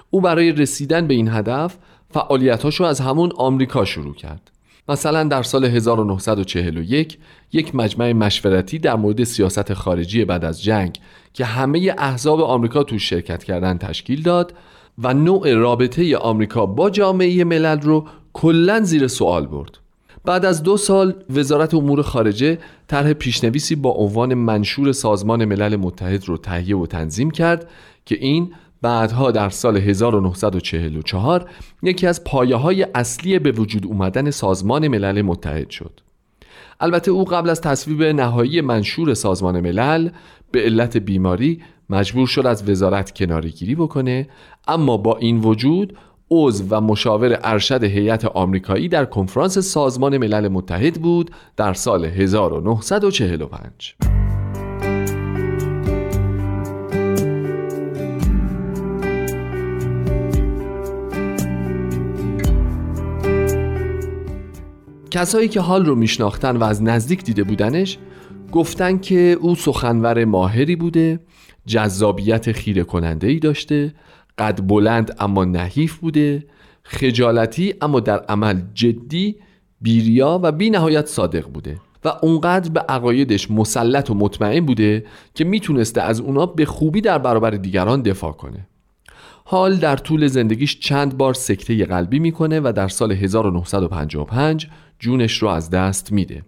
او 0.09 0.21
برای 0.21 0.51
رسیدن 0.51 1.07
به 1.07 1.13
این 1.13 1.27
هدف 1.27 1.77
فعالیتاشو 2.09 2.83
از 2.83 2.99
همون 2.99 3.31
آمریکا 3.35 3.85
شروع 3.85 4.15
کرد. 4.15 4.51
مثلا 4.89 5.23
در 5.23 5.43
سال 5.43 5.65
1941 5.65 7.17
یک 7.53 7.75
مجمع 7.75 8.13
مشورتی 8.13 8.79
در 8.79 8.95
مورد 8.95 9.23
سیاست 9.23 9.73
خارجی 9.73 10.25
بعد 10.25 10.45
از 10.45 10.63
جنگ 10.63 10.99
که 11.33 11.45
همه 11.45 11.95
احزاب 11.97 12.41
آمریکا 12.41 12.83
تو 12.83 12.99
شرکت 12.99 13.43
کردن 13.43 13.77
تشکیل 13.77 14.21
داد 14.21 14.53
و 14.97 15.13
نوع 15.13 15.53
رابطه 15.53 16.17
آمریکا 16.17 16.65
با 16.65 16.89
جامعه 16.89 17.43
ملل 17.43 17.81
رو 17.81 18.05
کلا 18.33 18.79
زیر 18.79 19.07
سوال 19.07 19.47
برد. 19.47 19.77
بعد 20.25 20.45
از 20.45 20.63
دو 20.63 20.77
سال 20.77 21.13
وزارت 21.29 21.73
امور 21.73 22.01
خارجه 22.01 22.57
طرح 22.87 23.13
پیشنویسی 23.13 23.75
با 23.75 23.89
عنوان 23.89 24.33
منشور 24.33 24.91
سازمان 24.91 25.45
ملل 25.45 25.75
متحد 25.75 26.29
رو 26.29 26.37
تهیه 26.37 26.77
و 26.77 26.85
تنظیم 26.85 27.31
کرد 27.31 27.69
که 28.05 28.15
این 28.15 28.53
بعدها 28.81 29.31
در 29.31 29.49
سال 29.49 29.77
1944 29.77 31.49
یکی 31.83 32.07
از 32.07 32.23
پایه 32.23 32.55
های 32.55 32.87
اصلی 32.95 33.39
به 33.39 33.51
وجود 33.51 33.85
اومدن 33.85 34.31
سازمان 34.31 34.87
ملل 34.87 35.21
متحد 35.21 35.69
شد. 35.69 35.99
البته 36.79 37.11
او 37.11 37.25
قبل 37.25 37.49
از 37.49 37.61
تصویب 37.61 38.03
نهایی 38.03 38.61
منشور 38.61 39.13
سازمان 39.13 39.59
ملل 39.59 40.09
به 40.51 40.61
علت 40.61 40.97
بیماری 40.97 41.61
مجبور 41.89 42.27
شد 42.27 42.45
از 42.45 42.69
وزارت 42.69 43.11
کنارگیری 43.11 43.75
بکنه 43.75 44.27
اما 44.67 44.97
با 44.97 45.17
این 45.17 45.39
وجود 45.39 45.97
عضو 46.31 46.65
و 46.69 46.81
مشاور 46.81 47.39
ارشد 47.43 47.83
هیئت 47.83 48.25
آمریکایی 48.25 48.87
در 48.87 49.05
کنفرانس 49.05 49.57
سازمان 49.57 50.17
ملل 50.17 50.47
متحد 50.47 51.01
بود 51.01 51.31
در 51.57 51.73
سال 51.73 52.05
1945 52.05 53.95
کسایی 65.11 65.47
که 65.47 65.61
حال 65.61 65.85
رو 65.85 65.95
میشناختن 65.95 66.57
و 66.57 66.63
از 66.63 66.83
نزدیک 66.83 67.23
دیده 67.23 67.43
بودنش 67.43 67.97
گفتن 68.51 68.97
که 68.97 69.37
او 69.41 69.55
سخنور 69.55 70.25
ماهری 70.25 70.75
بوده 70.75 71.19
جذابیت 71.65 72.51
خیره 72.51 72.83
کننده 72.83 73.27
ای 73.27 73.39
داشته 73.39 73.93
قد 74.41 74.67
بلند 74.67 75.15
اما 75.19 75.45
نحیف 75.45 75.97
بوده 75.97 76.45
خجالتی 76.83 77.73
اما 77.81 77.99
در 77.99 78.19
عمل 78.19 78.61
جدی 78.73 79.35
بیریا 79.81 80.39
و 80.43 80.51
بی 80.51 80.69
نهایت 80.69 81.05
صادق 81.05 81.47
بوده 81.47 81.77
و 82.05 82.13
اونقدر 82.21 82.69
به 82.69 82.79
عقایدش 82.79 83.51
مسلط 83.51 84.09
و 84.09 84.13
مطمئن 84.13 84.65
بوده 84.65 85.05
که 85.35 85.43
می‌تونسته 85.43 86.01
از 86.01 86.19
اونا 86.19 86.45
به 86.45 86.65
خوبی 86.65 87.01
در 87.01 87.17
برابر 87.17 87.51
دیگران 87.51 88.01
دفاع 88.01 88.31
کنه. 88.31 88.67
حال 89.45 89.75
در 89.75 89.95
طول 89.95 90.27
زندگیش 90.27 90.79
چند 90.79 91.17
بار 91.17 91.33
سکته 91.33 91.85
قلبی 91.85 92.19
می‌کنه 92.19 92.59
و 92.59 92.73
در 92.75 92.87
سال 92.87 93.11
1955 93.11 94.67
جونش 94.99 95.37
رو 95.37 95.47
از 95.47 95.69
دست 95.69 96.11
میده. 96.11 96.41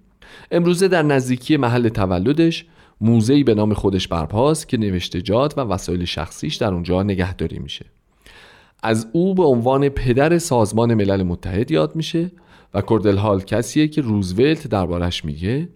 امروزه 0.52 0.88
در 0.88 1.04
نزدیکی 1.04 1.58
محل 1.58 1.90
تولدش 1.90 2.66
موزهی 3.04 3.44
به 3.44 3.56
نام 3.56 3.74
خودش 3.74 4.08
برپاست 4.08 4.70
که 4.70 4.78
نوشتجات 4.78 5.58
و 5.58 5.62
وسایل 5.62 6.06
شخصیش 6.06 6.56
در 6.56 6.74
اونجا 6.74 7.04
نگهداری 7.04 7.60
میشه. 7.60 7.86
از 8.84 9.08
او 9.12 9.36
به 9.36 9.44
عنوان 9.44 9.90
پدر 9.90 10.38
سازمان 10.38 10.94
ملل 10.94 11.24
متحد 11.24 11.72
یاد 11.72 11.96
میشه 11.96 12.32
و 12.74 12.82
کردل 12.82 13.18
هال 13.18 13.42
کسیه 13.42 13.88
که 13.88 14.02
روزولت 14.02 14.68
دربارش 14.68 15.26
میگه 15.26 15.70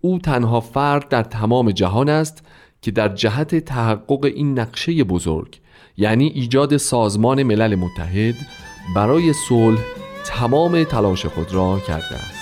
او 0.00 0.18
تنها 0.18 0.60
فرد 0.60 1.08
در 1.08 1.22
تمام 1.22 1.70
جهان 1.70 2.08
است 2.08 2.42
که 2.82 2.90
در 2.90 3.08
جهت 3.08 3.54
تحقق 3.54 4.24
این 4.24 4.58
نقشه 4.58 5.04
بزرگ 5.04 5.60
یعنی 5.96 6.26
ایجاد 6.26 6.76
سازمان 6.76 7.42
ملل 7.42 7.74
متحد 7.74 8.34
برای 8.96 9.32
صلح 9.32 9.80
تمام 10.24 10.84
تلاش 10.84 11.26
خود 11.26 11.54
را 11.54 11.78
کرده 11.86 12.14
است. 12.14 12.37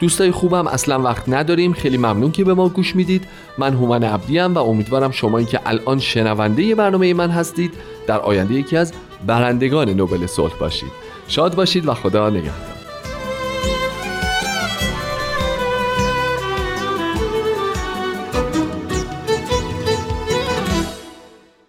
دوستای 0.00 0.30
خوبم 0.30 0.66
اصلا 0.66 1.02
وقت 1.02 1.28
نداریم. 1.28 1.72
خیلی 1.72 1.96
ممنون 1.96 2.32
که 2.32 2.44
به 2.44 2.54
ما 2.54 2.68
گوش 2.68 2.96
می‌دید. 2.96 3.24
من 3.58 3.74
هومن 3.74 4.04
عبدیم 4.04 4.54
و 4.54 4.58
امیدوارم 4.58 5.10
شما 5.10 5.42
که 5.42 5.60
الان 5.66 5.98
شنونده 5.98 6.74
برنامه 6.74 7.14
من 7.14 7.30
هستید 7.30 7.74
در 8.06 8.18
آینده 8.18 8.54
یکی 8.54 8.76
از 8.76 8.92
برندگان 9.26 9.88
نوبل 9.90 10.26
صلح 10.26 10.54
باشید. 10.60 10.90
شاد 11.28 11.54
باشید 11.54 11.88
و 11.88 11.94
خدا 11.94 12.30
نگهدار. 12.30 12.52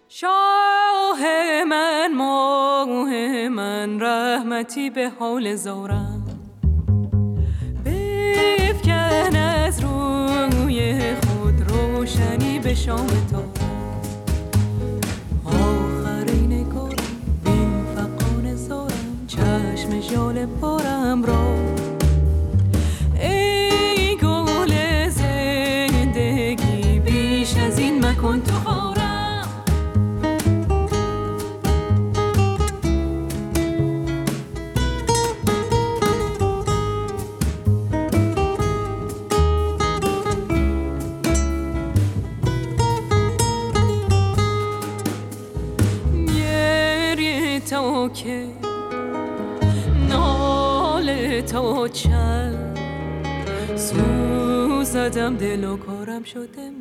شاه 0.09 1.21
من 1.69 2.13
ماه 2.15 3.09
من 3.49 3.99
رحمتی 4.01 4.89
به 4.89 5.09
حال 11.27 11.55
زارم 11.67 12.59
به 12.59 12.75
شام 12.75 13.07
تو. 13.07 13.43
آخرین 15.45 16.69
کارم 16.69 16.95
بین 17.45 17.83
فقان 17.95 18.55
زارم 18.55 19.25
چشم 19.27 19.99
جال 20.13 20.45
پارم 20.45 21.23
را. 21.23 21.55
ای 23.21 24.17
گل 24.17 25.09
زندگی 25.09 26.99
بیش 26.99 27.57
از 27.57 27.79
این 27.79 28.05
مکن 28.05 28.41
تو 28.41 28.61
زدم 28.69 28.90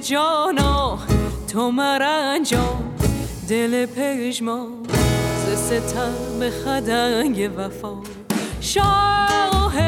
جانا 0.00 0.98
تو 1.52 1.70
مرنجان 1.70 2.94
دل 3.48 3.86
پژما 3.86 4.66
ز 5.46 5.58
ستم 5.58 6.50
خدنگ 6.64 7.50
وفا. 7.56 7.96
شاه 8.60 9.87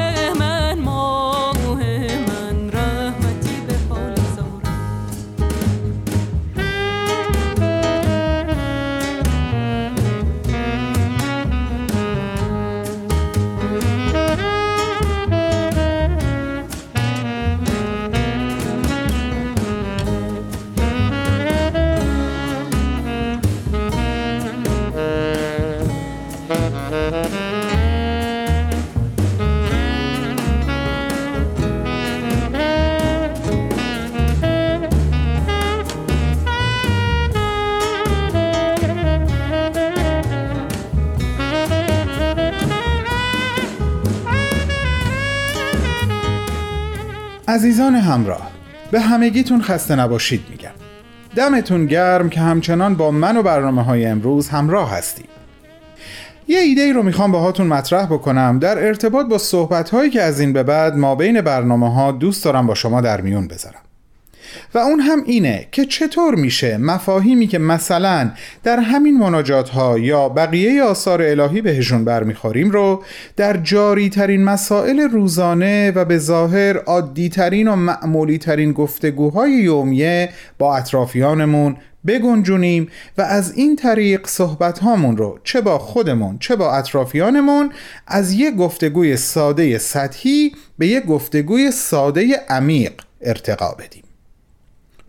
عزیزان 47.50 47.94
همراه 47.94 48.50
به 48.90 49.00
همگیتون 49.00 49.62
خسته 49.62 49.96
نباشید 49.96 50.40
میگم. 50.50 50.70
دمتون 51.36 51.86
گرم 51.86 52.28
که 52.28 52.40
همچنان 52.40 52.94
با 52.94 53.10
من 53.10 53.36
و 53.36 53.42
برنامه 53.42 53.84
های 53.84 54.06
امروز 54.06 54.48
همراه 54.48 54.92
هستید. 54.92 55.28
یه 56.48 56.58
ایده 56.58 56.82
ای 56.82 56.92
رو 56.92 57.02
می‌خوام 57.02 57.32
باهاتون 57.32 57.66
مطرح 57.66 58.06
بکنم. 58.06 58.58
در 58.58 58.86
ارتباط 58.86 59.26
با 59.26 59.38
صحبت 59.38 59.90
هایی 59.90 60.10
که 60.10 60.22
از 60.22 60.40
این 60.40 60.52
به 60.52 60.62
بعد 60.62 60.96
ما 60.96 61.14
بین 61.14 61.40
برنامه 61.40 61.94
ها 61.94 62.12
دوست 62.12 62.44
دارم 62.44 62.66
با 62.66 62.74
شما 62.74 63.00
در 63.00 63.20
میون 63.20 63.48
بذارم. 63.48 63.80
و 64.74 64.78
اون 64.78 65.00
هم 65.00 65.22
اینه 65.26 65.66
که 65.72 65.84
چطور 65.84 66.34
میشه 66.34 66.76
مفاهیمی 66.76 67.46
که 67.46 67.58
مثلا 67.58 68.30
در 68.62 68.80
همین 68.80 69.18
مناجات 69.18 69.68
ها 69.68 69.98
یا 69.98 70.28
بقیه 70.28 70.82
آثار 70.82 71.22
الهی 71.22 71.60
بهشون 71.60 72.04
برمیخوریم 72.04 72.70
رو 72.70 73.02
در 73.36 73.56
جاری 73.56 74.08
ترین 74.08 74.44
مسائل 74.44 75.00
روزانه 75.00 75.90
و 75.90 76.04
به 76.04 76.18
ظاهر 76.18 76.76
عادی 76.76 77.28
ترین 77.28 77.68
و 77.68 77.76
معمولی 77.76 78.38
ترین 78.38 78.72
گفتگوهای 78.72 79.52
یومیه 79.52 80.28
با 80.58 80.76
اطرافیانمون 80.76 81.76
بگنجونیم 82.06 82.88
و 83.18 83.22
از 83.22 83.52
این 83.54 83.76
طریق 83.76 84.26
صحبت 84.26 84.78
هامون 84.78 85.16
رو 85.16 85.38
چه 85.44 85.60
با 85.60 85.78
خودمون 85.78 86.38
چه 86.38 86.56
با 86.56 86.72
اطرافیانمون 86.72 87.70
از 88.06 88.32
یک 88.32 88.56
گفتگوی 88.56 89.16
ساده 89.16 89.78
سطحی 89.78 90.52
به 90.78 90.86
یک 90.86 91.04
گفتگوی 91.06 91.70
ساده 91.70 92.36
عمیق 92.48 92.92
ارتقا 93.20 93.74
بدیم. 93.78 94.09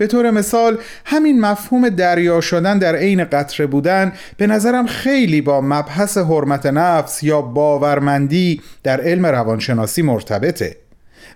به 0.01 0.07
طور 0.07 0.31
مثال 0.31 0.77
همین 1.05 1.41
مفهوم 1.41 1.89
دریا 1.89 2.41
شدن 2.41 2.77
در 2.77 2.95
عین 2.95 3.23
قطره 3.23 3.67
بودن 3.67 4.13
به 4.37 4.47
نظرم 4.47 4.87
خیلی 4.87 5.41
با 5.41 5.61
مبحث 5.61 6.17
حرمت 6.17 6.65
نفس 6.65 7.23
یا 7.23 7.41
باورمندی 7.41 8.61
در 8.83 9.01
علم 9.01 9.25
روانشناسی 9.25 10.01
مرتبطه. 10.01 10.75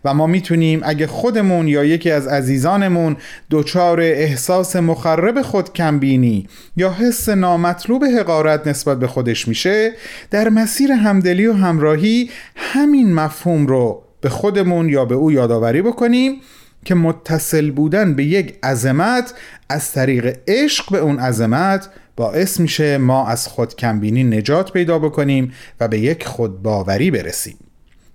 و 0.05 0.13
ما 0.13 0.27
می‌تونیم 0.27 0.81
اگه 0.83 1.07
خودمون 1.07 1.67
یا 1.67 1.83
یکی 1.83 2.11
از 2.11 2.27
عزیزانمون 2.27 3.17
دچار 3.51 4.01
احساس 4.01 4.75
مخرب 4.75 5.41
خود 5.41 5.73
کمبینی 5.73 6.47
یا 6.77 6.91
حس 6.91 7.29
نامطلوب 7.29 8.05
حقارت 8.05 8.67
نسبت 8.67 8.99
به 8.99 9.07
خودش 9.07 9.47
میشه 9.47 9.91
در 10.31 10.49
مسیر 10.49 10.91
همدلی 10.91 11.47
و 11.47 11.53
همراهی 11.53 12.29
همین 12.55 13.13
مفهوم 13.13 13.67
رو 13.67 14.03
به 14.21 14.29
خودمون 14.29 14.89
یا 14.89 15.05
به 15.05 15.15
او 15.15 15.31
یادآوری 15.31 15.81
بکنیم 15.81 16.41
که 16.85 16.95
متصل 16.95 17.71
بودن 17.71 18.13
به 18.13 18.23
یک 18.23 18.55
عظمت 18.63 19.33
از 19.69 19.91
طریق 19.91 20.39
عشق 20.47 20.91
به 20.91 20.97
اون 20.97 21.19
عظمت 21.19 21.89
باعث 22.15 22.59
میشه 22.59 22.97
ما 22.97 23.27
از 23.27 23.47
خود 23.47 23.75
کمبینی 23.75 24.23
نجات 24.23 24.73
پیدا 24.73 24.99
بکنیم 24.99 25.53
و 25.79 25.87
به 25.87 25.99
یک 25.99 26.25
خودباوری 26.25 27.11
برسیم. 27.11 27.57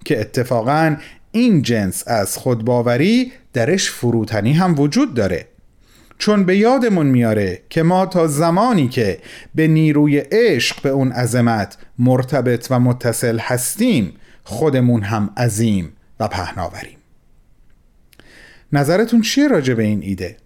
که 0.04 0.20
اتفاقا 0.20 0.96
این 1.32 1.62
جنس 1.62 2.04
از 2.06 2.36
خودباوری 2.36 3.32
درش 3.52 3.90
فروتنی 3.90 4.52
هم 4.52 4.80
وجود 4.80 5.14
داره. 5.14 5.46
چون 6.18 6.44
به 6.44 6.56
یادمون 6.56 7.06
میاره 7.06 7.62
که 7.70 7.82
ما 7.82 8.06
تا 8.06 8.26
زمانی 8.26 8.88
که 8.88 9.18
به 9.54 9.68
نیروی 9.68 10.18
عشق 10.18 10.82
به 10.82 10.88
اون 10.88 11.12
عظمت 11.12 11.78
مرتبط 11.98 12.66
و 12.70 12.80
متصل 12.80 13.38
هستیم 13.38 14.12
خودمون 14.44 15.02
هم 15.02 15.30
عظیم 15.36 15.92
و 16.20 16.28
پهناوریم. 16.28 16.99
نظرتون 18.72 19.20
چیه 19.20 19.48
راجع 19.48 19.74
به 19.74 19.82
این 19.82 20.02
ایده؟ 20.02 20.36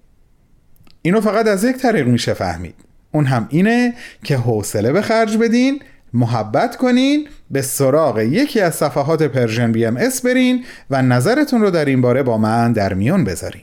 اینو 1.03 1.21
فقط 1.21 1.47
از 1.47 1.65
یک 1.65 1.77
طریق 1.77 2.07
میشه 2.07 2.35
فهمید. 2.35 2.75
اون 3.13 3.27
هم 3.27 3.47
اینه 3.51 3.95
که 4.25 4.37
حوصله 4.37 4.93
به 4.93 5.03
خرج 5.03 5.37
بدین 5.37 5.83
محبت 6.13 6.77
کنین 6.77 7.29
به 7.51 7.63
سراغ 7.63 8.19
یکی 8.19 8.61
از 8.61 8.75
صفحات 8.75 9.23
Persian 9.23 9.73
BMS 9.73 10.23
برین 10.23 10.65
و 10.91 11.03
نظرتون 11.03 11.61
رو 11.61 11.71
در 11.71 11.85
این 11.85 12.01
باره 12.01 12.23
با 12.23 12.39
من 12.39 12.73
در 12.73 12.95
میون 12.95 13.25
بذارین. 13.25 13.63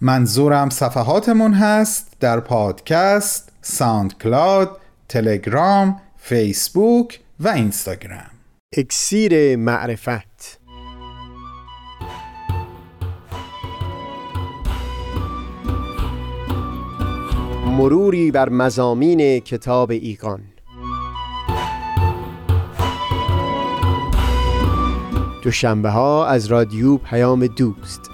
منظورم 0.00 0.70
صفحاتمون 0.70 1.54
هست 1.54 2.12
در 2.20 2.40
پادکست، 2.40 3.52
SoundCloud، 3.62 4.80
تلگرام، 5.08 6.00
فیسبوک 6.18 7.20
و 7.40 7.48
اینستاگرام. 7.48 8.30
اکسیر 8.76 9.56
معرفت 9.56 10.59
مروری 17.80 18.30
بر 18.30 18.48
مزامین 18.48 19.40
کتاب 19.40 19.90
ایقان. 19.90 20.40
دوشنبه 25.42 25.90
ها 25.90 26.26
از 26.26 26.46
رادیو 26.46 26.96
پیام 26.96 27.46
دوست. 27.46 28.10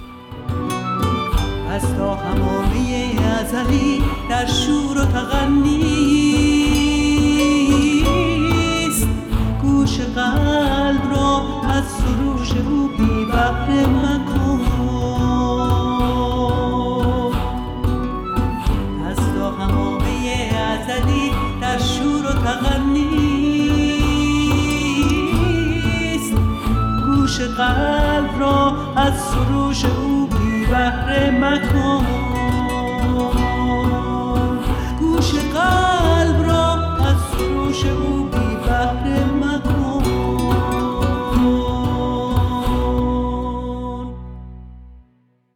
از 1.69 1.95
تا 1.95 2.15
همامه 2.15 3.15
ازلی 3.39 4.03
در 4.29 4.45
شور 4.45 4.97
و 4.97 5.05
تغنیست 5.05 5.46
گوش 27.37 27.47
قلب 27.47 28.41
از 28.95 29.13
سروش 29.19 29.85
او 29.85 30.27
بی 30.27 30.65
بهره 30.65 31.31
مکن. 31.31 32.05
گوش 34.99 35.31
قلب 35.31 36.49
را 36.49 36.73
از 37.07 37.15
سروش 37.31 37.85
او 37.85 38.23
بی 38.23 38.55
بهره 38.65 39.25
مکن. 39.25 40.03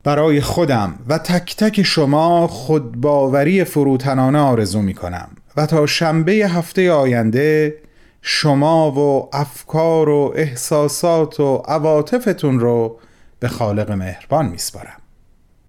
برای 0.04 0.42
خودم 0.42 0.94
و 1.08 1.18
تک 1.18 1.56
تک 1.56 1.82
شما 1.82 2.48
خودباوری 2.48 3.64
فروتنانه 3.64 4.40
آرزو 4.40 4.82
می 4.82 4.94
کنم 4.94 5.30
و 5.58 5.66
تا 5.66 5.86
شنبه 5.86 6.32
هفته 6.32 6.92
آینده 6.92 7.76
شما 8.22 8.92
و 8.92 9.30
افکار 9.34 10.10
و 10.10 10.34
احساسات 10.36 11.40
و 11.40 11.56
عواطفتون 11.56 12.60
رو 12.60 13.00
به 13.40 13.48
خالق 13.48 13.92
مهربان 13.92 14.46
میسپارم. 14.46 15.02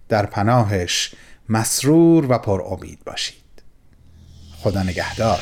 در 0.09 0.25
پناهش 0.25 1.15
مسرور 1.49 2.25
و 2.31 2.37
پر 2.37 2.61
امید 2.61 2.99
باشید. 3.05 3.43
خدا 4.63 4.83
نگهدار. 4.83 5.41